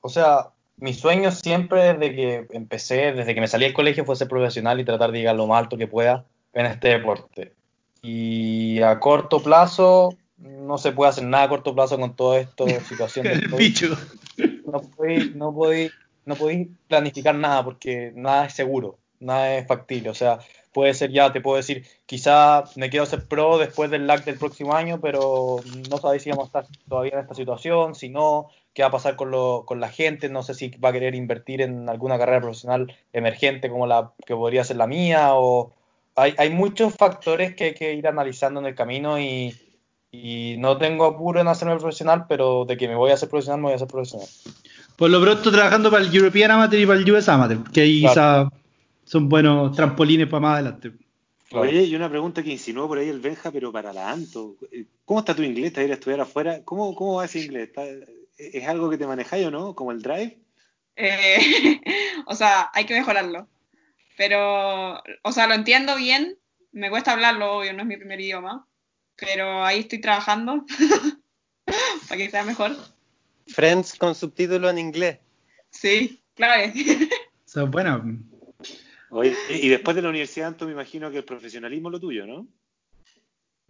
[0.00, 4.14] o sea, mi sueño siempre desde que empecé, desde que me salí del colegio, fue
[4.14, 7.52] ser profesional y tratar de llegar lo más alto que pueda en este deporte.
[8.02, 10.16] Y a corto plazo,
[10.66, 13.26] no se puede hacer nada a corto plazo con toda esta situación.
[14.66, 15.92] No podéis, no podéis,
[16.24, 20.10] no podéis planificar nada porque nada es seguro, nada es factible.
[20.10, 20.40] O sea,
[20.72, 24.38] puede ser ya, te puedo decir, quizá me quiero ser pro después del LAC del
[24.38, 28.48] próximo año, pero no sabéis si vamos a estar todavía en esta situación, si no,
[28.74, 31.14] qué va a pasar con, lo, con la gente, no sé si va a querer
[31.14, 35.72] invertir en alguna carrera profesional emergente como la que podría ser la mía, o
[36.14, 39.56] hay, hay muchos factores que hay que ir analizando en el camino y,
[40.22, 43.60] y no tengo apuro en hacerme profesional, pero de que me voy a hacer profesional,
[43.60, 44.28] me voy a hacer profesional.
[44.96, 48.00] Por lo pronto trabajando para el European Amateur y para el US Amateur, que ahí
[48.00, 48.50] Claro.
[48.50, 48.60] quizá
[49.04, 50.92] son buenos trampolines para más adelante.
[51.48, 51.68] Claro.
[51.68, 54.56] Oye, y una pregunta que insinuó por ahí el Benja, pero para la Anto.
[55.04, 55.72] ¿Cómo está tu inglés?
[55.72, 56.60] ¿Te vas a ir a estudiar afuera?
[56.64, 57.68] ¿Cómo, cómo va ese inglés?
[57.68, 57.84] ¿Está-
[58.38, 59.74] ¿Es algo que te manejáis o no?
[59.74, 60.38] ¿Como el drive?
[60.96, 61.36] Eh,
[62.26, 63.46] o sea, hay que mejorarlo.
[64.16, 66.36] Pero, o sea, lo entiendo bien.
[66.72, 68.66] Me cuesta hablarlo, obvio, no es mi primer idioma.
[69.16, 70.64] Pero ahí estoy trabajando
[72.08, 72.76] para que sea mejor.
[73.48, 75.18] Friends con subtítulo en inglés.
[75.70, 76.72] Sí, claro.
[77.44, 78.00] Son buenas.
[79.10, 82.46] Oye, y después de la universidad, me imagino que el profesionalismo es lo tuyo, ¿no?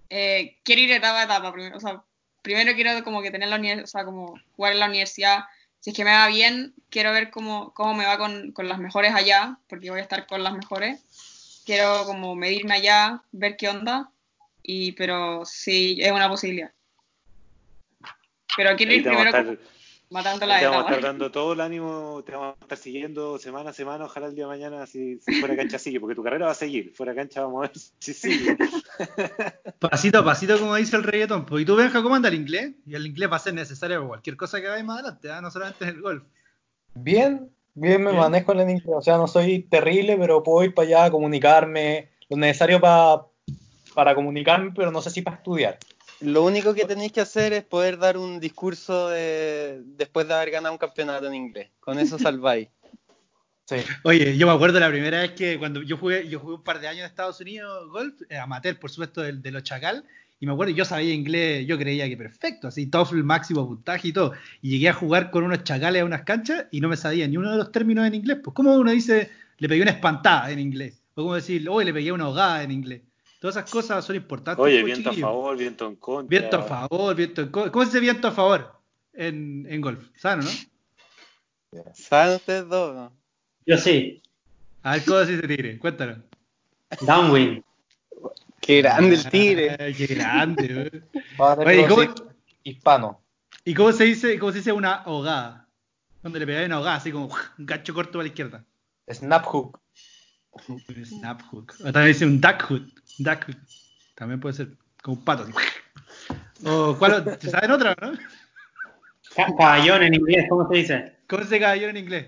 [0.09, 1.77] Eh, quiero ir etapa a etapa primero.
[1.77, 2.03] O sea,
[2.43, 5.45] primero quiero como que tener la universidad, o sea, como jugar en la universidad.
[5.81, 8.79] Si es que me va bien, quiero ver cómo, cómo me va con, con las
[8.79, 11.63] mejores allá, porque voy a estar con las mejores.
[11.65, 14.11] Quiero como medirme allá, ver qué onda.
[14.69, 16.73] Y, pero sí, es una posibilidad.
[18.57, 19.59] Pero quiero Ahí ir a primero estar,
[20.11, 23.39] matando la te vamos a estar dando todo el ánimo, te vamos a estar siguiendo
[23.39, 26.25] semana a semana, ojalá el día de mañana si, si fuera cancha sigue, porque tu
[26.25, 28.57] carrera va a seguir, fuera cancha vamos a ver si sigue.
[29.79, 31.47] Pasito a pasito, como dice el reggaetón.
[31.47, 32.73] Pues, ¿Y tú, Benja, cómo anda el inglés?
[32.87, 35.41] Y el inglés va a ser necesario para cualquier cosa que hagáis más adelante, ¿ah?
[35.41, 36.25] no solamente en el golf.
[36.95, 38.21] Bien, bien me Bien.
[38.23, 38.97] manejo en el inglés.
[38.97, 43.27] O sea, no soy terrible, pero puedo ir para allá, comunicarme, lo necesario pa-
[43.97, 45.79] para comunicarme, pero no sé si para estudiar.
[46.21, 50.51] Lo único que tenéis que hacer es poder dar un discurso de- después de haber
[50.51, 51.71] ganado un campeonato en inglés.
[51.81, 52.69] Con eso salváis.
[53.69, 53.79] Sí.
[54.05, 56.79] Oye, yo me acuerdo la primera vez que cuando yo jugué, yo jugué un par
[56.79, 60.05] de años en Estados Unidos golf, eh, amateur, por supuesto, de, de los Chacal,
[60.39, 64.13] y me acuerdo, yo sabía inglés, yo creía que perfecto, así, TOEFL máximo puntaje y
[64.13, 67.27] todo, y llegué a jugar con unos chacales a unas canchas y no me sabía
[67.27, 70.49] ni uno de los términos en inglés, pues como uno dice, le pegué una espantada
[70.53, 73.03] en inglés, o como decir, hoy le pegué una ahogada en inglés,
[73.47, 74.63] todas esas cosas son importantes.
[74.65, 76.29] Oye, viento a favor, viento en contra.
[76.29, 77.71] Viento a favor, viento en contra.
[77.71, 78.81] ¿Cómo se dice viento a favor
[79.13, 80.05] en, en golf?
[80.17, 81.83] Sano, ¿no?
[81.95, 82.95] ¿Saben ustedes dos?
[82.95, 83.13] no?
[83.65, 84.21] Yo sí.
[84.83, 85.79] A ver, ¿cómo se dice tigre?
[85.79, 86.19] Cuéntanos.
[87.03, 87.63] Downwind.
[88.61, 89.77] Qué grande el tigre.
[89.79, 91.03] Ay, qué grande,
[91.39, 92.25] a Oye, que ¿cómo- decir
[92.65, 93.21] hispano.
[93.65, 95.69] ¿Y cómo se dice, cómo se dice una ahogada?
[96.21, 97.27] Cuando le pegáis una ahogada, así como
[97.59, 98.65] un gancho corto para la izquierda.
[99.09, 99.81] Snap hook.
[100.69, 101.75] Un snap hook.
[101.81, 102.83] O también dice un duck hook.
[103.19, 103.47] Duck.
[104.14, 104.69] También puede ser
[105.03, 105.43] como un pato.
[105.45, 105.53] así.
[106.64, 108.12] O, ¿cuál, ¿Se saben otra, no?
[109.35, 111.17] Ca- Caballón en inglés, ¿cómo se dice?
[111.29, 112.27] ¿Cómo se dice caballero en inglés?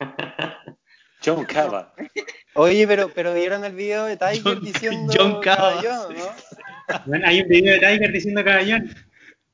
[1.24, 1.94] John Cava.
[2.54, 5.80] Oye, pero, pero vieron el video de Tiger John- diciendo John Cava.
[5.82, 6.24] caballón, ¿no?
[7.06, 8.94] Bueno, hay un video de Tiger diciendo caballón.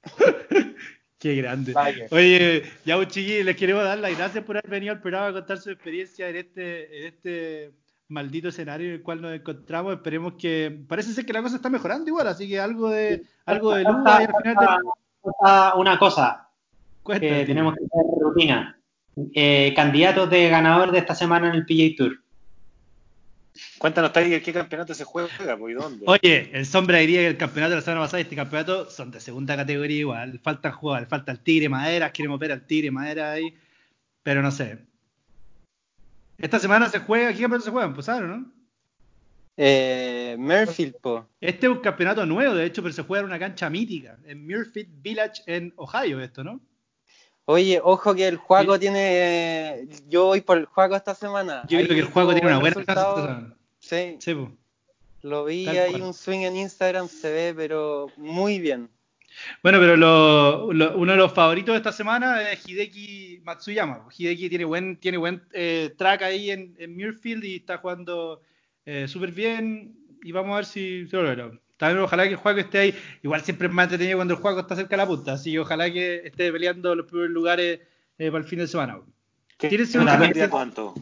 [1.18, 1.74] Qué grande.
[2.10, 5.32] Oye, ya un chiquillos, les queremos dar las gracias por haber venido al programa a
[5.32, 7.72] contar su experiencia en este, en este
[8.08, 9.94] maldito escenario en el cual nos encontramos.
[9.94, 13.74] Esperemos que, parece ser que la cosa está mejorando igual, así que algo de, algo
[13.74, 14.80] de luz al final
[15.76, 16.48] una cosa
[17.02, 17.40] Cuéntame.
[17.40, 18.78] que tenemos que hacer rutina.
[19.34, 22.22] Eh, candidatos de ganador de esta semana en el PJ Tour.
[23.78, 26.04] Cuéntanos, Tiger, ¿qué campeonato se juega pues, y dónde?
[26.06, 29.10] Oye, el Sombra diría que el campeonato de la semana pasada y este campeonato son
[29.10, 30.38] de segunda categoría igual.
[30.42, 33.54] Faltan jugadores, falta el Tigre Maderas, queremos ver al Tigre Maderas ahí,
[34.22, 34.78] pero no sé.
[36.38, 37.94] Esta semana se juega, ¿qué campeonato se juegan?
[37.94, 38.50] Pues ¿sabes, no?
[39.56, 41.26] Eh, Merfield, po.
[41.40, 44.44] Este es un campeonato nuevo, de hecho, pero se juega en una cancha mítica, en
[44.44, 46.60] Muirfield Village en Ohio, esto, ¿no?
[47.46, 49.86] Oye, ojo que el juego tiene.
[50.08, 51.62] Yo voy por el juego esta semana.
[51.68, 53.56] Yo creo que el juego tuvo tiene una buen buena clasificación.
[53.78, 54.48] Sí, Sí, pues.
[55.22, 56.02] lo vi Tal ahí cual.
[56.02, 58.90] un swing en Instagram, se ve, pero muy bien.
[59.62, 64.06] Bueno, pero lo- lo- uno de los favoritos de esta semana es Hideki Matsuyama.
[64.16, 68.40] Hideki tiene buen, tiene buen eh, track ahí en, en Muirfield y está jugando
[68.84, 69.94] eh, súper bien.
[70.22, 71.58] Y vamos a ver si se lo logra.
[71.76, 72.94] También ojalá que el juego esté ahí.
[73.22, 75.32] Igual siempre es más entretenido cuando el juego está cerca de la punta.
[75.34, 77.80] Así que ojalá que esté peleando los primeros lugares
[78.18, 78.98] eh, para el fin de semana.
[79.58, 80.94] ¿Quién ¿Tienes es tu candidato, Anto?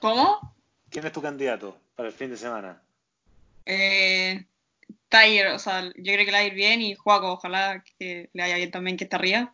[0.00, 0.54] ¿Cómo?
[0.88, 2.80] ¿Quién es tu candidato para el fin de semana?
[3.66, 4.44] Eh,
[5.10, 8.30] Tiger, o sea, yo creo que le va a ir bien y Juaco, ojalá que
[8.32, 9.52] le vaya bien también que está arriba.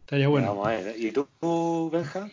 [0.00, 0.48] Estaría bueno.
[0.48, 0.94] Vamos a ver.
[0.98, 2.28] ¿Y tú, Benja?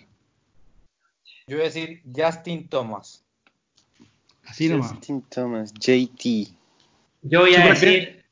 [1.45, 3.23] Yo voy a decir Justin Thomas.
[4.45, 4.91] Así nomás.
[4.93, 6.47] Justin Thomas, JT.
[7.21, 8.25] Yo voy a decir,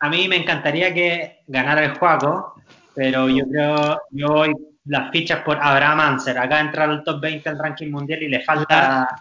[0.00, 2.54] a mí me encantaría que ganara el juego,
[2.94, 4.52] pero yo creo, yo voy
[4.86, 6.36] las fichas por Abraham Anser.
[6.38, 9.20] Acá entra al top 20 del ranking mundial y le falta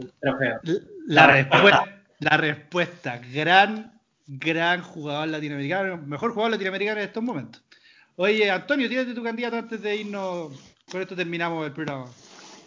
[0.00, 0.60] el trofeo.
[1.06, 7.62] La, La respuesta, la respuesta, gran, gran jugador latinoamericano, mejor jugador latinoamericano en estos momentos.
[8.16, 10.52] Oye, Antonio, tírate tu candidato antes de irnos.
[10.90, 12.06] Con esto terminamos el programa.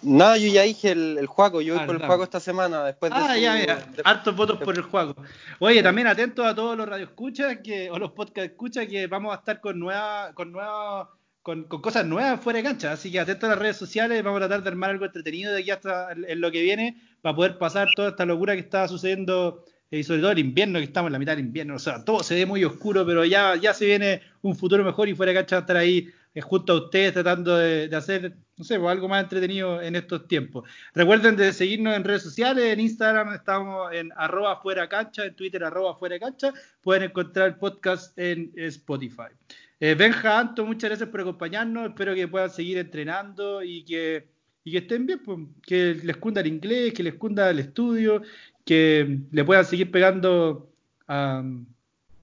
[0.04, 2.84] No, yo ya dije el, el juego, yo voy Ah, por el juego esta semana,
[2.86, 3.76] después de Ah, su- ya, ya.
[3.76, 5.16] de- Hartos votos por el juego.
[5.60, 9.40] Oye, también atentos a todos los radioescuchas que, o los podcast escuchas que vamos a
[9.40, 11.08] estar con nuevas, con nuevas,
[11.44, 12.94] con, con cosas nuevas fuera de cancha.
[12.94, 15.60] Así que atentos a las redes sociales, vamos a tratar de armar algo entretenido de
[15.62, 19.66] aquí hasta en lo que viene, para poder pasar toda esta locura que está sucediendo,
[19.90, 21.76] eh, y sobre todo el invierno, que estamos en la mitad del invierno.
[21.76, 25.10] O sea, todo se ve muy oscuro, pero ya, ya se viene un futuro mejor
[25.10, 28.76] y fuera de cancha estar ahí eh, junto a ustedes tratando de, hacer, no sé,
[28.76, 30.70] algo más entretenido en estos tiempos.
[30.94, 35.62] Recuerden de seguirnos en redes sociales, en Instagram estamos en arroba fuera cancha, en Twitter
[35.64, 39.34] arroba fuera cancha, pueden encontrar el podcast en Spotify.
[39.82, 44.30] Eh, Benja, Anto, muchas gracias por acompañarnos, espero que puedan seguir entrenando y que
[44.64, 48.22] y que estén bien, pues, que les cunda el inglés, que les cunda el estudio,
[48.66, 50.70] que le puedan seguir pegando
[51.08, 51.44] a,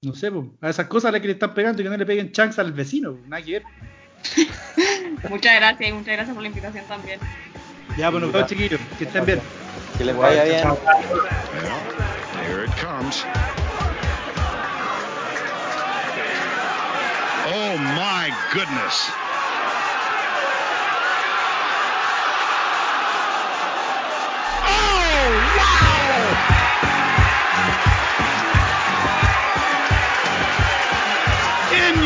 [0.03, 1.97] no sé, pues, a esas cosas a las que le están pegando y que no
[1.97, 3.63] le peguen chance al vecino, pues, nada que ver.
[5.31, 7.21] Muchas gracias y muchas gracias por la invitación también.
[7.97, 9.41] Ya, pues nos vemos chiquillos, que estén bien.
[9.97, 10.69] Que les vaya bien.
[10.69, 10.79] Well,
[12.47, 13.25] here it comes.
[17.51, 19.28] Oh my goodness.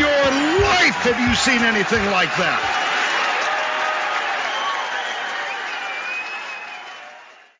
[0.03, 0.25] Your
[0.67, 2.82] life have you seen anything like that?